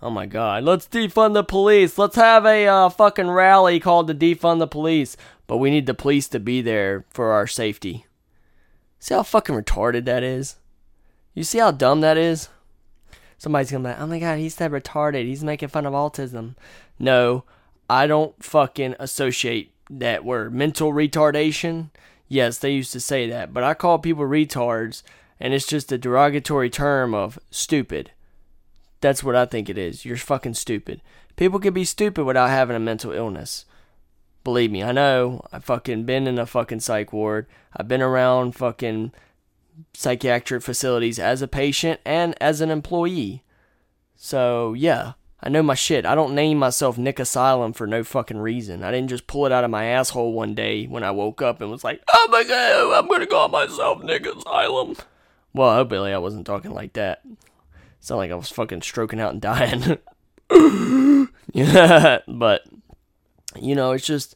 Oh 0.00 0.10
my 0.10 0.26
god. 0.26 0.62
Let's 0.62 0.86
defund 0.86 1.34
the 1.34 1.42
police. 1.42 1.98
Let's 1.98 2.14
have 2.14 2.46
a 2.46 2.68
uh, 2.68 2.88
fucking 2.88 3.30
rally 3.30 3.80
called 3.80 4.06
to 4.06 4.14
defund 4.14 4.60
the 4.60 4.68
police. 4.68 5.16
But 5.48 5.56
we 5.56 5.70
need 5.70 5.86
the 5.86 5.94
police 5.94 6.28
to 6.28 6.38
be 6.38 6.62
there 6.62 7.04
for 7.10 7.32
our 7.32 7.48
safety. 7.48 8.06
See 9.00 9.14
how 9.14 9.24
fucking 9.24 9.56
retarded 9.56 10.04
that 10.04 10.22
is? 10.22 10.54
You 11.34 11.42
see 11.42 11.58
how 11.58 11.72
dumb 11.72 12.00
that 12.02 12.16
is? 12.16 12.48
Somebody's 13.38 13.70
gonna 13.70 13.84
be 13.84 13.90
like, 13.90 14.00
oh 14.00 14.06
my 14.06 14.18
god, 14.18 14.38
he's 14.38 14.56
that 14.56 14.72
retarded. 14.72 15.24
He's 15.24 15.44
making 15.44 15.68
fun 15.68 15.86
of 15.86 15.94
autism. 15.94 16.56
No, 16.98 17.44
I 17.88 18.06
don't 18.06 18.42
fucking 18.42 18.96
associate 18.98 19.72
that 19.88 20.24
word. 20.24 20.52
Mental 20.52 20.92
retardation. 20.92 21.90
Yes, 22.26 22.58
they 22.58 22.72
used 22.72 22.92
to 22.92 23.00
say 23.00 23.28
that. 23.30 23.54
But 23.54 23.64
I 23.64 23.74
call 23.74 23.98
people 23.98 24.24
retards, 24.24 25.02
and 25.40 25.54
it's 25.54 25.66
just 25.66 25.92
a 25.92 25.98
derogatory 25.98 26.68
term 26.68 27.14
of 27.14 27.38
stupid. 27.50 28.10
That's 29.00 29.22
what 29.22 29.36
I 29.36 29.46
think 29.46 29.68
it 29.68 29.78
is. 29.78 30.04
You're 30.04 30.16
fucking 30.16 30.54
stupid. 30.54 31.00
People 31.36 31.60
can 31.60 31.72
be 31.72 31.84
stupid 31.84 32.24
without 32.24 32.50
having 32.50 32.76
a 32.76 32.80
mental 32.80 33.12
illness. 33.12 33.64
Believe 34.42 34.72
me, 34.72 34.82
I 34.82 34.92
know. 34.92 35.46
I've 35.52 35.64
fucking 35.64 36.04
been 36.04 36.26
in 36.26 36.38
a 36.38 36.46
fucking 36.46 36.80
psych 36.80 37.12
ward. 37.12 37.46
I've 37.76 37.86
been 37.86 38.02
around 38.02 38.56
fucking 38.56 39.12
psychiatric 39.94 40.62
facilities 40.62 41.18
as 41.18 41.42
a 41.42 41.48
patient 41.48 42.00
and 42.04 42.34
as 42.40 42.60
an 42.60 42.70
employee. 42.70 43.42
So, 44.14 44.72
yeah, 44.74 45.12
I 45.40 45.48
know 45.48 45.62
my 45.62 45.74
shit. 45.74 46.04
I 46.04 46.14
don't 46.14 46.34
name 46.34 46.58
myself 46.58 46.98
Nick 46.98 47.20
Asylum 47.20 47.72
for 47.72 47.86
no 47.86 48.02
fucking 48.02 48.38
reason. 48.38 48.82
I 48.82 48.90
didn't 48.90 49.10
just 49.10 49.26
pull 49.26 49.46
it 49.46 49.52
out 49.52 49.64
of 49.64 49.70
my 49.70 49.84
asshole 49.84 50.32
one 50.32 50.54
day 50.54 50.86
when 50.86 51.04
I 51.04 51.12
woke 51.12 51.40
up 51.40 51.60
and 51.60 51.70
was 51.70 51.84
like, 51.84 52.02
oh 52.12 52.28
my 52.30 52.42
god, 52.42 52.98
I'm 52.98 53.08
gonna 53.08 53.26
call 53.26 53.48
myself 53.48 54.02
Nick 54.02 54.26
Asylum. 54.26 54.96
Well, 55.54 55.74
hopefully 55.74 56.12
I 56.12 56.18
wasn't 56.18 56.46
talking 56.46 56.72
like 56.72 56.94
that. 56.94 57.22
Sound 58.00 58.18
like 58.18 58.32
I 58.32 58.34
was 58.34 58.50
fucking 58.50 58.82
stroking 58.82 59.20
out 59.20 59.32
and 59.32 59.40
dying. 59.40 59.98
yeah, 61.52 62.18
but 62.28 62.62
you 63.60 63.74
know, 63.74 63.92
it's 63.92 64.06
just 64.06 64.34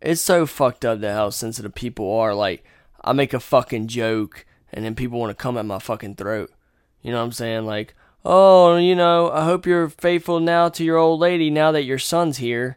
it's 0.00 0.20
so 0.20 0.46
fucked 0.46 0.84
up 0.84 1.00
that 1.00 1.14
how 1.14 1.30
sensitive 1.30 1.74
people 1.74 2.10
are. 2.12 2.34
Like, 2.34 2.64
I 3.02 3.12
make 3.12 3.32
a 3.32 3.40
fucking 3.40 3.86
joke 3.86 4.46
and 4.74 4.84
then 4.84 4.94
people 4.94 5.18
want 5.18 5.30
to 5.30 5.42
come 5.42 5.56
at 5.56 5.64
my 5.64 5.78
fucking 5.78 6.16
throat. 6.16 6.52
You 7.00 7.12
know 7.12 7.18
what 7.18 7.24
I'm 7.24 7.32
saying? 7.32 7.64
Like, 7.64 7.94
oh, 8.24 8.76
you 8.76 8.94
know, 8.94 9.30
I 9.30 9.44
hope 9.44 9.66
you're 9.66 9.88
faithful 9.88 10.40
now 10.40 10.68
to 10.70 10.84
your 10.84 10.98
old 10.98 11.20
lady 11.20 11.48
now 11.48 11.72
that 11.72 11.84
your 11.84 11.98
son's 11.98 12.38
here. 12.38 12.76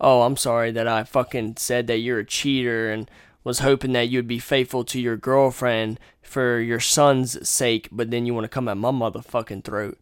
Oh, 0.00 0.22
I'm 0.22 0.36
sorry 0.36 0.72
that 0.72 0.88
I 0.88 1.04
fucking 1.04 1.56
said 1.58 1.86
that 1.86 1.98
you're 1.98 2.18
a 2.18 2.26
cheater 2.26 2.90
and 2.90 3.08
was 3.44 3.58
hoping 3.58 3.92
that 3.92 4.08
you'd 4.08 4.26
be 4.26 4.38
faithful 4.38 4.84
to 4.84 5.00
your 5.00 5.16
girlfriend 5.16 6.00
for 6.22 6.58
your 6.58 6.80
son's 6.80 7.46
sake, 7.46 7.88
but 7.92 8.10
then 8.10 8.24
you 8.24 8.34
want 8.34 8.44
to 8.44 8.48
come 8.48 8.68
at 8.68 8.78
my 8.78 8.90
motherfucking 8.90 9.64
throat. 9.64 9.98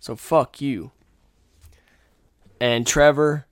So 0.00 0.16
fuck 0.16 0.60
you. 0.60 0.92
And 2.58 2.86
Trevor 2.86 3.46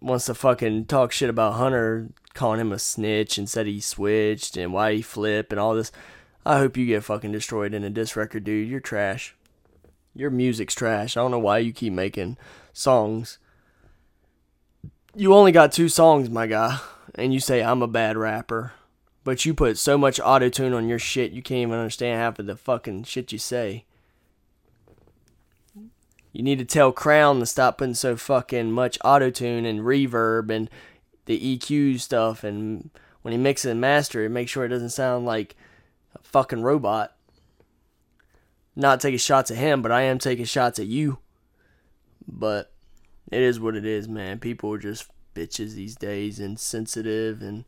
wants 0.00 0.26
to 0.26 0.34
fucking 0.34 0.84
talk 0.84 1.12
shit 1.12 1.30
about 1.30 1.54
Hunter, 1.54 2.10
calling 2.34 2.60
him 2.60 2.72
a 2.72 2.78
snitch 2.78 3.38
and 3.38 3.48
said 3.48 3.66
he 3.66 3.80
switched 3.80 4.56
and 4.56 4.72
why 4.72 4.94
he 4.94 5.02
flipped 5.02 5.52
and 5.52 5.58
all 5.58 5.74
this. 5.74 5.90
I 6.44 6.58
hope 6.58 6.76
you 6.76 6.86
get 6.86 7.04
fucking 7.04 7.32
destroyed 7.32 7.74
in 7.74 7.84
a 7.84 7.90
disc 7.90 8.16
record, 8.16 8.44
dude. 8.44 8.68
You're 8.68 8.80
trash. 8.80 9.34
Your 10.14 10.30
music's 10.30 10.74
trash. 10.74 11.16
I 11.16 11.20
don't 11.20 11.30
know 11.30 11.38
why 11.38 11.58
you 11.58 11.72
keep 11.72 11.92
making 11.92 12.38
songs. 12.72 13.38
You 15.14 15.34
only 15.34 15.52
got 15.52 15.72
two 15.72 15.88
songs, 15.88 16.30
my 16.30 16.46
guy, 16.46 16.78
and 17.14 17.34
you 17.34 17.40
say 17.40 17.62
I'm 17.62 17.82
a 17.82 17.88
bad 17.88 18.16
rapper. 18.16 18.72
But 19.22 19.44
you 19.44 19.52
put 19.52 19.76
so 19.76 19.98
much 19.98 20.18
auto 20.18 20.48
tune 20.48 20.72
on 20.72 20.88
your 20.88 20.98
shit, 20.98 21.32
you 21.32 21.42
can't 21.42 21.58
even 21.58 21.78
understand 21.78 22.18
half 22.18 22.38
of 22.38 22.46
the 22.46 22.56
fucking 22.56 23.04
shit 23.04 23.32
you 23.32 23.38
say. 23.38 23.84
You 26.32 26.42
need 26.42 26.58
to 26.58 26.64
tell 26.64 26.92
Crown 26.92 27.40
to 27.40 27.46
stop 27.46 27.78
putting 27.78 27.94
so 27.94 28.16
fucking 28.16 28.70
much 28.72 28.98
auto 29.04 29.30
tune 29.30 29.66
and 29.66 29.80
reverb 29.80 30.50
and 30.50 30.70
the 31.26 31.58
EQ 31.58 32.00
stuff. 32.00 32.44
And 32.44 32.90
when 33.22 33.32
he 33.32 33.38
mixes 33.38 33.72
and 33.72 33.80
master 33.80 34.24
it, 34.24 34.30
make 34.30 34.48
sure 34.48 34.64
it 34.64 34.68
doesn't 34.68 34.90
sound 34.90 35.26
like 35.26 35.56
a 36.14 36.18
fucking 36.22 36.62
robot. 36.62 37.16
Not 38.76 39.00
taking 39.00 39.18
shots 39.18 39.50
at 39.50 39.56
him, 39.56 39.82
but 39.82 39.92
I 39.92 40.02
am 40.02 40.18
taking 40.18 40.44
shots 40.44 40.78
at 40.78 40.86
you. 40.86 41.18
But 42.26 42.72
it 43.30 43.42
is 43.42 43.60
what 43.60 43.76
it 43.76 43.84
is, 43.84 44.08
man. 44.08 44.38
People 44.38 44.72
are 44.72 44.78
just 44.78 45.10
bitches 45.34 45.74
these 45.74 45.96
days 45.96 46.38
and 46.38 46.58
sensitive 46.58 47.42
and 47.42 47.64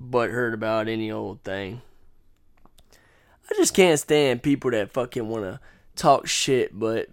butthurt 0.00 0.54
about 0.54 0.88
any 0.88 1.10
old 1.10 1.42
thing. 1.42 1.82
I 3.50 3.54
just 3.56 3.74
can't 3.74 3.98
stand 3.98 4.42
people 4.42 4.70
that 4.72 4.92
fucking 4.92 5.28
want 5.28 5.44
to 5.44 5.60
talk 5.94 6.26
shit, 6.26 6.78
but 6.78 7.08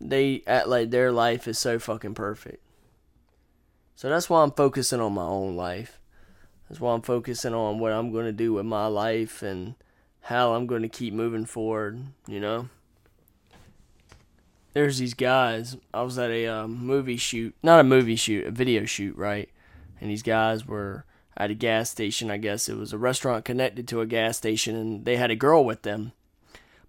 they 0.00 0.42
act 0.46 0.68
like 0.68 0.90
their 0.90 1.12
life 1.12 1.48
is 1.48 1.58
so 1.58 1.78
fucking 1.78 2.14
perfect. 2.14 2.62
So 3.94 4.08
that's 4.08 4.28
why 4.28 4.42
I'm 4.42 4.52
focusing 4.52 5.00
on 5.00 5.14
my 5.14 5.22
own 5.22 5.56
life. 5.56 6.00
That's 6.68 6.80
why 6.80 6.92
I'm 6.92 7.02
focusing 7.02 7.54
on 7.54 7.78
what 7.78 7.92
I'm 7.92 8.12
going 8.12 8.26
to 8.26 8.32
do 8.32 8.54
with 8.54 8.66
my 8.66 8.86
life 8.86 9.42
and 9.42 9.74
how 10.22 10.54
I'm 10.54 10.66
going 10.66 10.82
to 10.82 10.88
keep 10.88 11.12
moving 11.12 11.44
forward, 11.44 12.00
you 12.26 12.40
know? 12.40 12.68
There's 14.72 14.98
these 14.98 15.14
guys. 15.14 15.76
I 15.92 16.02
was 16.02 16.18
at 16.18 16.30
a 16.30 16.46
uh, 16.46 16.68
movie 16.68 17.16
shoot, 17.16 17.54
not 17.62 17.80
a 17.80 17.84
movie 17.84 18.16
shoot, 18.16 18.46
a 18.46 18.50
video 18.50 18.84
shoot, 18.86 19.16
right? 19.16 19.50
And 20.00 20.10
these 20.10 20.22
guys 20.22 20.66
were 20.66 21.04
at 21.36 21.50
a 21.50 21.54
gas 21.54 21.90
station. 21.90 22.30
I 22.30 22.38
guess 22.38 22.68
it 22.68 22.76
was 22.76 22.92
a 22.92 22.98
restaurant 22.98 23.44
connected 23.44 23.86
to 23.88 24.00
a 24.00 24.06
gas 24.06 24.38
station, 24.38 24.74
and 24.74 25.04
they 25.04 25.16
had 25.16 25.30
a 25.30 25.36
girl 25.36 25.64
with 25.64 25.82
them. 25.82 26.12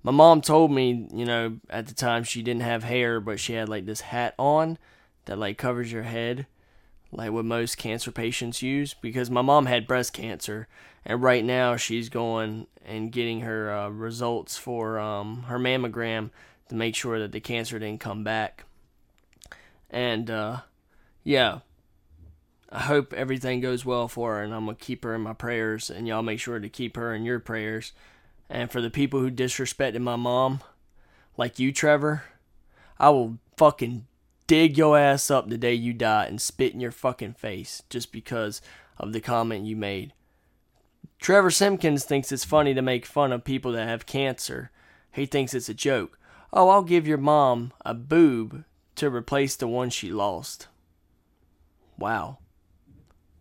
My 0.01 0.11
mom 0.11 0.41
told 0.41 0.71
me, 0.71 1.07
you 1.13 1.25
know, 1.25 1.59
at 1.69 1.87
the 1.87 1.93
time 1.93 2.23
she 2.23 2.41
didn't 2.41 2.61
have 2.61 2.83
hair, 2.83 3.19
but 3.19 3.39
she 3.39 3.53
had 3.53 3.67
like 3.67 3.85
this 3.85 4.01
hat 4.01 4.35
on 4.37 4.77
that 5.25 5.37
like 5.37 5.57
covers 5.57 5.91
your 5.91 6.03
head, 6.03 6.45
like 7.13 7.31
what 7.31 7.45
most 7.45 7.77
cancer 7.77 8.11
patients 8.11 8.61
use. 8.61 8.93
Because 8.93 9.29
my 9.29 9.41
mom 9.41 9.65
had 9.65 9.87
breast 9.87 10.13
cancer, 10.13 10.67
and 11.05 11.21
right 11.21 11.43
now 11.43 11.75
she's 11.75 12.09
going 12.09 12.67
and 12.85 13.11
getting 13.11 13.41
her 13.41 13.73
uh, 13.73 13.89
results 13.89 14.57
for 14.57 14.99
um, 14.99 15.43
her 15.43 15.59
mammogram 15.59 16.31
to 16.69 16.75
make 16.75 16.95
sure 16.95 17.19
that 17.19 17.31
the 17.31 17.39
cancer 17.39 17.79
didn't 17.79 18.01
come 18.01 18.23
back. 18.23 18.65
And 19.89 20.29
uh, 20.29 20.61
yeah, 21.23 21.59
I 22.69 22.79
hope 22.79 23.13
everything 23.13 23.61
goes 23.61 23.85
well 23.85 24.07
for 24.07 24.35
her, 24.35 24.43
and 24.43 24.53
I'm 24.53 24.65
gonna 24.65 24.75
keep 24.75 25.03
her 25.03 25.13
in 25.13 25.21
my 25.21 25.33
prayers, 25.33 25.89
and 25.89 26.07
y'all 26.07 26.23
make 26.23 26.39
sure 26.39 26.59
to 26.59 26.69
keep 26.69 26.95
her 26.95 27.13
in 27.13 27.23
your 27.23 27.39
prayers. 27.39 27.93
And 28.49 28.71
for 28.71 28.81
the 28.81 28.89
people 28.89 29.19
who 29.19 29.31
disrespected 29.31 30.01
my 30.01 30.15
mom, 30.15 30.61
like 31.37 31.59
you, 31.59 31.71
Trevor, 31.71 32.23
I 32.99 33.09
will 33.09 33.37
fucking 33.57 34.07
dig 34.53 34.77
your 34.77 34.99
ass 34.99 35.31
up 35.31 35.49
the 35.49 35.57
day 35.57 35.73
you 35.73 35.91
die 35.93 36.25
and 36.25 36.39
spit 36.39 36.75
in 36.75 36.79
your 36.79 36.91
fucking 36.91 37.33
face 37.33 37.81
just 37.89 38.11
because 38.11 38.61
of 38.99 39.11
the 39.11 39.19
comment 39.19 39.65
you 39.65 39.75
made. 39.75 40.13
Trevor 41.19 41.49
Simpkins 41.49 42.03
thinks 42.03 42.31
it's 42.31 42.45
funny 42.45 42.75
to 42.75 42.81
make 42.83 43.07
fun 43.07 43.31
of 43.31 43.43
people 43.43 43.71
that 43.71 43.87
have 43.87 44.05
cancer. 44.05 44.69
He 45.11 45.25
thinks 45.25 45.55
it's 45.55 45.69
a 45.69 45.73
joke. 45.73 46.19
Oh, 46.51 46.69
I'll 46.69 46.83
give 46.83 47.07
your 47.07 47.17
mom 47.17 47.73
a 47.83 47.95
boob 47.95 48.63
to 48.93 49.09
replace 49.09 49.55
the 49.55 49.67
one 49.67 49.89
she 49.89 50.11
lost. 50.11 50.67
Wow. 51.97 52.37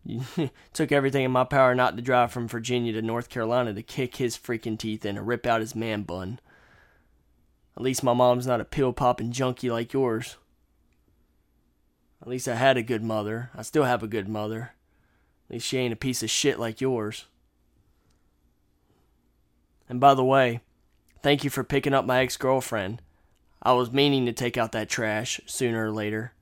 Took 0.73 0.93
everything 0.93 1.25
in 1.25 1.31
my 1.31 1.45
power 1.45 1.75
not 1.75 1.95
to 1.97 2.03
drive 2.03 2.33
from 2.33 2.49
Virginia 2.49 2.95
to 2.95 3.03
North 3.03 3.29
Carolina 3.29 3.75
to 3.75 3.83
kick 3.83 4.17
his 4.17 4.39
freaking 4.39 4.79
teeth 4.79 5.05
in 5.05 5.19
and 5.19 5.27
rip 5.27 5.45
out 5.45 5.61
his 5.61 5.75
man 5.77 6.05
bun. 6.05 6.41
At 7.77 7.83
least 7.83 8.03
my 8.03 8.15
mom's 8.15 8.47
not 8.47 8.63
a 8.63 8.65
pill 8.65 8.95
popping 8.95 9.31
junkie 9.31 9.71
like 9.71 9.93
yours. 9.93 10.39
At 12.23 12.29
least 12.29 12.47
I 12.47 12.55
had 12.55 12.77
a 12.77 12.85
good 12.85 13.03
mother. 13.03 13.51
I 13.53 13.63
still 13.63 13.83
have 13.83 14.05
a 14.05 14.09
good 14.09 14.29
mother. 14.29 14.75
At 15.49 15.55
least 15.55 15.67
she 15.67 15.79
ain't 15.79 15.93
a 15.93 15.97
piece 15.97 16.23
of 16.23 16.31
shit 16.31 16.59
like 16.59 16.81
yours. 16.81 17.27
And 19.89 19.99
by 19.99 20.15
the 20.15 20.25
way, 20.25 20.61
thank 21.21 21.43
you 21.43 21.51
for 21.51 21.65
picking 21.65 21.93
up 21.93 22.07
my 22.07 22.21
ex 22.21 22.37
girlfriend. 22.37 23.03
I 23.61 23.73
was 23.73 23.93
meaning 23.93 24.25
to 24.27 24.33
take 24.33 24.57
out 24.57 24.71
that 24.73 24.89
trash 24.89 25.41
sooner 25.47 25.87
or 25.87 25.91
later. 25.91 26.33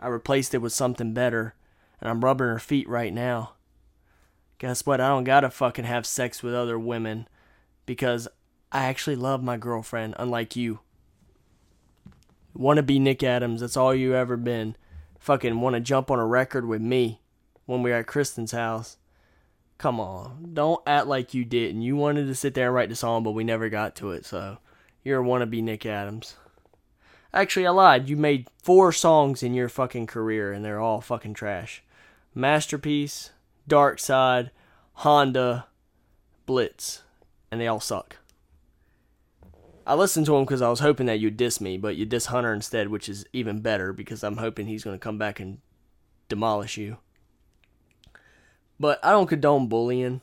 I 0.00 0.08
replaced 0.08 0.54
it 0.54 0.58
with 0.58 0.72
something 0.72 1.12
better, 1.12 1.54
and 2.00 2.08
I'm 2.08 2.24
rubbing 2.24 2.46
her 2.46 2.58
feet 2.58 2.88
right 2.88 3.12
now. 3.12 3.52
Guess 4.58 4.86
what? 4.86 5.00
I 5.00 5.08
don't 5.08 5.24
gotta 5.24 5.50
fucking 5.50 5.84
have 5.84 6.06
sex 6.06 6.42
with 6.42 6.54
other 6.54 6.78
women 6.78 7.28
because 7.84 8.28
I 8.72 8.84
actually 8.84 9.16
love 9.16 9.42
my 9.42 9.58
girlfriend, 9.58 10.14
unlike 10.18 10.56
you. 10.56 10.80
Wanna 12.58 12.82
be 12.82 12.98
Nick 12.98 13.22
Adams, 13.22 13.60
that's 13.60 13.76
all 13.76 13.94
you 13.94 14.16
ever 14.16 14.36
been. 14.36 14.74
Fucking 15.20 15.60
wanna 15.60 15.78
jump 15.78 16.10
on 16.10 16.18
a 16.18 16.26
record 16.26 16.66
with 16.66 16.82
me 16.82 17.20
when 17.66 17.84
we 17.84 17.90
were 17.90 17.98
at 17.98 18.08
Kristen's 18.08 18.50
house. 18.50 18.96
Come 19.78 20.00
on, 20.00 20.50
don't 20.54 20.82
act 20.84 21.06
like 21.06 21.34
you 21.34 21.44
didn't. 21.44 21.82
You 21.82 21.94
wanted 21.94 22.26
to 22.26 22.34
sit 22.34 22.54
there 22.54 22.66
and 22.66 22.74
write 22.74 22.88
the 22.88 22.96
song, 22.96 23.22
but 23.22 23.30
we 23.30 23.44
never 23.44 23.68
got 23.68 23.94
to 23.96 24.10
it, 24.10 24.26
so 24.26 24.58
you're 25.04 25.22
a 25.22 25.24
wannabe 25.24 25.62
Nick 25.62 25.86
Adams. 25.86 26.34
Actually, 27.32 27.64
I 27.64 27.70
lied. 27.70 28.08
You 28.08 28.16
made 28.16 28.48
four 28.60 28.90
songs 28.90 29.44
in 29.44 29.54
your 29.54 29.68
fucking 29.68 30.08
career, 30.08 30.52
and 30.52 30.64
they're 30.64 30.80
all 30.80 31.00
fucking 31.00 31.34
trash. 31.34 31.84
Masterpiece, 32.34 33.30
Dark 33.68 34.00
Side, 34.00 34.50
Honda, 34.94 35.66
Blitz, 36.44 37.02
and 37.52 37.60
they 37.60 37.68
all 37.68 37.78
suck. 37.78 38.16
I 39.88 39.94
listened 39.94 40.26
to 40.26 40.36
him 40.36 40.44
because 40.44 40.60
I 40.60 40.68
was 40.68 40.80
hoping 40.80 41.06
that 41.06 41.18
you'd 41.18 41.38
diss 41.38 41.62
me, 41.62 41.78
but 41.78 41.96
you 41.96 42.04
diss 42.04 42.26
Hunter 42.26 42.52
instead, 42.52 42.88
which 42.88 43.08
is 43.08 43.24
even 43.32 43.60
better 43.60 43.94
because 43.94 44.22
I'm 44.22 44.36
hoping 44.36 44.66
he's 44.66 44.84
going 44.84 44.94
to 44.94 45.02
come 45.02 45.16
back 45.16 45.40
and 45.40 45.60
demolish 46.28 46.76
you. 46.76 46.98
But 48.78 49.02
I 49.02 49.12
don't 49.12 49.28
condone 49.28 49.66
bullying 49.66 50.20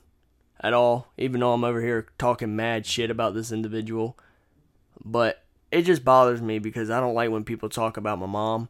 at 0.62 0.74
all, 0.74 1.08
even 1.18 1.40
though 1.40 1.54
I'm 1.54 1.64
over 1.64 1.82
here 1.82 2.06
talking 2.20 2.56
mad 2.56 2.86
shit 2.86 3.10
about 3.10 3.34
this 3.34 3.52
individual. 3.52 4.16
But 5.04 5.44
it 5.72 5.82
just 5.82 6.06
bothers 6.06 6.44
me 6.44 6.60
because 6.60 6.92
I 6.92 7.00
don't 7.00 7.16
like 7.16 7.32
when 7.32 7.44
people 7.44 7.68
talk 7.68 7.98
about 7.98 8.20
my 8.20 8.28
mom. 8.28 8.70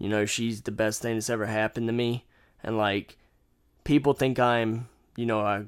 You 0.00 0.08
know, 0.08 0.26
she's 0.26 0.62
the 0.62 0.72
best 0.72 1.00
thing 1.00 1.14
that's 1.14 1.30
ever 1.30 1.46
happened 1.46 1.86
to 1.86 1.92
me. 1.92 2.24
And 2.64 2.76
like, 2.76 3.16
people 3.84 4.12
think 4.12 4.40
I'm, 4.40 4.88
you 5.16 5.24
know, 5.24 5.38
a 5.38 5.66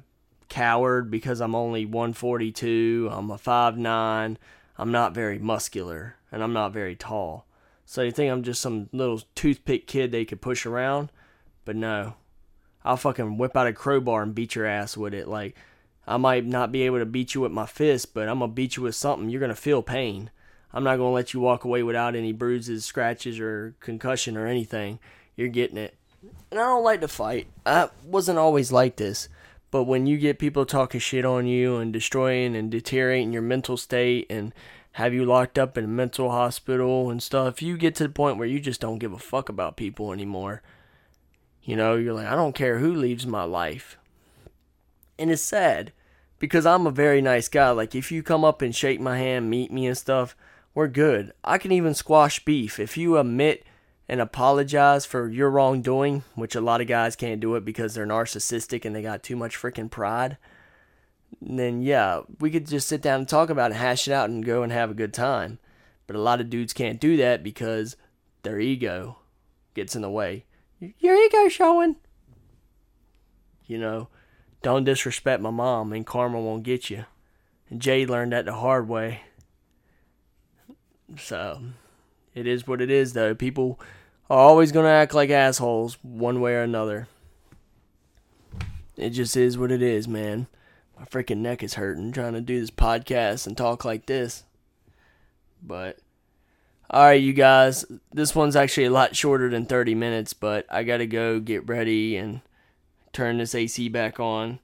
coward 0.49 1.09
because 1.09 1.39
I'm 1.39 1.55
only 1.55 1.85
142, 1.85 3.07
I'm 3.09 3.31
a 3.31 3.37
5'9, 3.37 4.35
I'm 4.77 4.91
not 4.91 5.13
very 5.13 5.39
muscular, 5.39 6.15
and 6.31 6.43
I'm 6.43 6.53
not 6.53 6.73
very 6.73 6.95
tall. 6.95 7.45
So 7.85 8.01
you 8.01 8.11
think 8.11 8.31
I'm 8.31 8.43
just 8.43 8.61
some 8.61 8.89
little 8.91 9.21
toothpick 9.35 9.87
kid 9.87 10.11
they 10.11 10.25
could 10.25 10.41
push 10.41 10.65
around? 10.65 11.11
But 11.63 11.75
no. 11.75 12.15
I'll 12.83 12.97
fucking 12.97 13.37
whip 13.37 13.55
out 13.55 13.67
a 13.67 13.73
crowbar 13.73 14.21
and 14.23 14.35
beat 14.35 14.55
your 14.55 14.65
ass 14.65 14.95
with 14.95 15.13
it. 15.13 15.27
Like, 15.27 15.55
I 16.07 16.17
might 16.17 16.45
not 16.45 16.71
be 16.71 16.83
able 16.83 16.99
to 16.99 17.05
beat 17.05 17.33
you 17.33 17.41
with 17.41 17.51
my 17.51 17.65
fist, 17.65 18.13
but 18.13 18.27
I'm 18.29 18.39
gonna 18.39 18.51
beat 18.51 18.77
you 18.77 18.83
with 18.83 18.95
something. 18.95 19.29
You're 19.29 19.41
gonna 19.41 19.55
feel 19.55 19.81
pain. 19.81 20.29
I'm 20.71 20.83
not 20.83 20.97
gonna 20.97 21.11
let 21.11 21.33
you 21.33 21.39
walk 21.39 21.63
away 21.63 21.81
without 21.83 22.15
any 22.15 22.31
bruises, 22.31 22.85
scratches, 22.85 23.39
or 23.39 23.75
concussion 23.79 24.37
or 24.37 24.45
anything. 24.45 24.99
You're 25.35 25.47
getting 25.47 25.77
it. 25.77 25.95
And 26.51 26.59
I 26.59 26.63
don't 26.63 26.83
like 26.83 27.01
to 27.01 27.07
fight. 27.07 27.47
I 27.65 27.89
wasn't 28.03 28.39
always 28.39 28.71
like 28.71 28.97
this. 28.97 29.29
But 29.75 29.87
when 29.87 30.05
you 30.07 30.17
get 30.17 30.39
people 30.39 30.65
talking 30.65 31.01
shit 31.01 31.25
on 31.25 31.47
you 31.47 31.75
and 31.75 31.91
destroying 31.91 32.55
and 32.55 32.71
deteriorating 32.71 33.33
your 33.33 33.41
mental 33.41 33.75
state 33.75 34.25
and 34.29 34.53
have 34.93 35.13
you 35.13 35.25
locked 35.25 35.59
up 35.59 35.77
in 35.77 35.83
a 35.83 35.87
mental 35.89 36.31
hospital 36.31 37.09
and 37.09 37.21
stuff, 37.21 37.61
you 37.61 37.75
get 37.75 37.93
to 37.95 38.03
the 38.03 38.09
point 38.09 38.37
where 38.37 38.47
you 38.47 38.61
just 38.61 38.79
don't 38.79 38.99
give 38.99 39.11
a 39.11 39.19
fuck 39.19 39.49
about 39.49 39.75
people 39.75 40.13
anymore. 40.13 40.61
You 41.61 41.75
know, 41.75 41.97
you're 41.97 42.13
like, 42.13 42.27
I 42.27 42.35
don't 42.35 42.55
care 42.55 42.79
who 42.79 42.95
leaves 42.95 43.27
my 43.27 43.43
life. 43.43 43.97
And 45.19 45.29
it's 45.29 45.41
sad 45.41 45.91
because 46.39 46.65
I'm 46.65 46.87
a 46.87 46.89
very 46.89 47.21
nice 47.21 47.49
guy. 47.49 47.71
Like, 47.71 47.95
if 47.95 48.13
you 48.13 48.23
come 48.23 48.45
up 48.45 48.61
and 48.61 48.73
shake 48.73 49.01
my 49.01 49.17
hand, 49.17 49.49
meet 49.49 49.73
me 49.73 49.87
and 49.87 49.97
stuff, 49.97 50.37
we're 50.73 50.87
good. 50.87 51.33
I 51.43 51.57
can 51.57 51.73
even 51.73 51.93
squash 51.93 52.45
beef. 52.45 52.79
If 52.79 52.95
you 52.95 53.17
admit 53.17 53.65
and 54.07 54.21
apologize 54.21 55.05
for 55.05 55.29
your 55.29 55.49
wrongdoing, 55.49 56.23
which 56.35 56.55
a 56.55 56.61
lot 56.61 56.81
of 56.81 56.87
guys 56.87 57.15
can't 57.15 57.41
do 57.41 57.55
it 57.55 57.65
because 57.65 57.93
they're 57.93 58.05
narcissistic 58.05 58.85
and 58.85 58.95
they 58.95 59.01
got 59.01 59.23
too 59.23 59.35
much 59.35 59.57
freaking 59.57 59.89
pride, 59.89 60.37
then 61.41 61.81
yeah, 61.81 62.21
we 62.39 62.51
could 62.51 62.67
just 62.67 62.87
sit 62.87 63.01
down 63.01 63.21
and 63.21 63.29
talk 63.29 63.49
about 63.49 63.71
it, 63.71 63.75
hash 63.75 64.07
it 64.07 64.13
out, 64.13 64.29
and 64.29 64.45
go 64.45 64.63
and 64.63 64.71
have 64.71 64.91
a 64.91 64.95
good 64.95 65.13
time. 65.13 65.59
But 66.07 66.15
a 66.15 66.21
lot 66.21 66.39
of 66.39 66.49
dudes 66.49 66.73
can't 66.73 66.99
do 66.99 67.17
that 67.17 67.43
because 67.43 67.95
their 68.43 68.59
ego 68.59 69.17
gets 69.73 69.95
in 69.95 70.03
the 70.03 70.09
way. 70.09 70.45
Your 70.79 71.15
ego 71.15 71.49
showing. 71.49 71.95
You 73.65 73.79
know, 73.79 74.09
don't 74.61 74.83
disrespect 74.83 75.41
my 75.41 75.49
mom, 75.49 75.91
and 75.93 76.05
karma 76.05 76.39
won't 76.39 76.63
get 76.63 76.89
you. 76.89 77.05
And 77.69 77.81
Jay 77.81 78.05
learned 78.05 78.33
that 78.33 78.45
the 78.45 78.53
hard 78.53 78.87
way. 78.87 79.21
So, 81.17 81.61
it 82.35 82.45
is 82.45 82.67
what 82.67 82.81
it 82.81 82.91
is, 82.91 83.13
though. 83.13 83.33
People 83.33 83.79
are 84.29 84.37
always 84.37 84.71
going 84.71 84.85
to 84.85 84.91
act 84.91 85.13
like 85.13 85.29
assholes 85.29 85.97
one 86.03 86.41
way 86.41 86.53
or 86.53 86.61
another. 86.61 87.07
It 88.97 89.11
just 89.11 89.35
is 89.35 89.57
what 89.57 89.71
it 89.71 89.81
is, 89.81 90.07
man. 90.07 90.47
My 90.97 91.05
freaking 91.05 91.37
neck 91.37 91.63
is 91.63 91.73
hurting 91.73 92.11
trying 92.11 92.33
to 92.33 92.41
do 92.41 92.59
this 92.59 92.71
podcast 92.71 93.47
and 93.47 93.57
talk 93.57 93.83
like 93.83 94.05
this. 94.05 94.43
But, 95.61 95.99
alright, 96.93 97.21
you 97.21 97.33
guys. 97.33 97.85
This 98.13 98.35
one's 98.35 98.55
actually 98.55 98.85
a 98.85 98.91
lot 98.91 99.15
shorter 99.15 99.49
than 99.49 99.65
30 99.65 99.95
minutes, 99.95 100.33
but 100.33 100.65
I 100.69 100.83
gotta 100.83 101.07
go 101.07 101.39
get 101.39 101.67
ready 101.67 102.15
and 102.17 102.41
turn 103.11 103.37
this 103.37 103.55
AC 103.55 103.89
back 103.89 104.19
on 104.19 104.59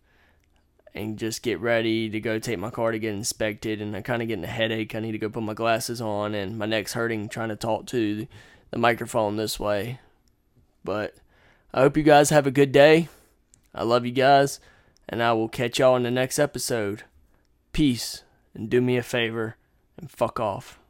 and 0.93 1.17
just 1.17 1.41
get 1.41 1.59
ready 1.59 2.09
to 2.09 2.19
go 2.19 2.39
take 2.39 2.59
my 2.59 2.69
car 2.69 2.91
to 2.91 2.99
get 2.99 3.13
inspected. 3.13 3.81
And 3.81 3.95
I'm 3.95 4.03
kind 4.03 4.21
of 4.21 4.27
getting 4.27 4.43
a 4.43 4.47
headache. 4.47 4.93
I 4.93 4.99
need 4.99 5.13
to 5.13 5.17
go 5.17 5.29
put 5.29 5.43
my 5.43 5.53
glasses 5.53 6.01
on, 6.01 6.35
and 6.35 6.57
my 6.57 6.65
neck's 6.65 6.93
hurting 6.93 7.29
trying 7.29 7.49
to 7.49 7.55
talk 7.55 7.85
to 7.87 8.27
the 8.71 8.77
microphone 8.77 9.37
this 9.37 9.59
way. 9.59 9.99
But 10.83 11.15
I 11.73 11.81
hope 11.81 11.95
you 11.95 12.03
guys 12.03 12.29
have 12.31 12.47
a 12.47 12.51
good 12.51 12.71
day. 12.71 13.07
I 13.73 13.83
love 13.83 14.05
you 14.05 14.11
guys, 14.11 14.59
and 15.07 15.23
I 15.23 15.31
will 15.33 15.47
catch 15.47 15.79
y'all 15.79 15.95
in 15.95 16.03
the 16.03 16.11
next 16.11 16.39
episode. 16.39 17.03
Peace, 17.71 18.23
and 18.53 18.69
do 18.69 18.81
me 18.81 18.97
a 18.97 19.03
favor 19.03 19.55
and 19.97 20.11
fuck 20.11 20.39
off. 20.39 20.80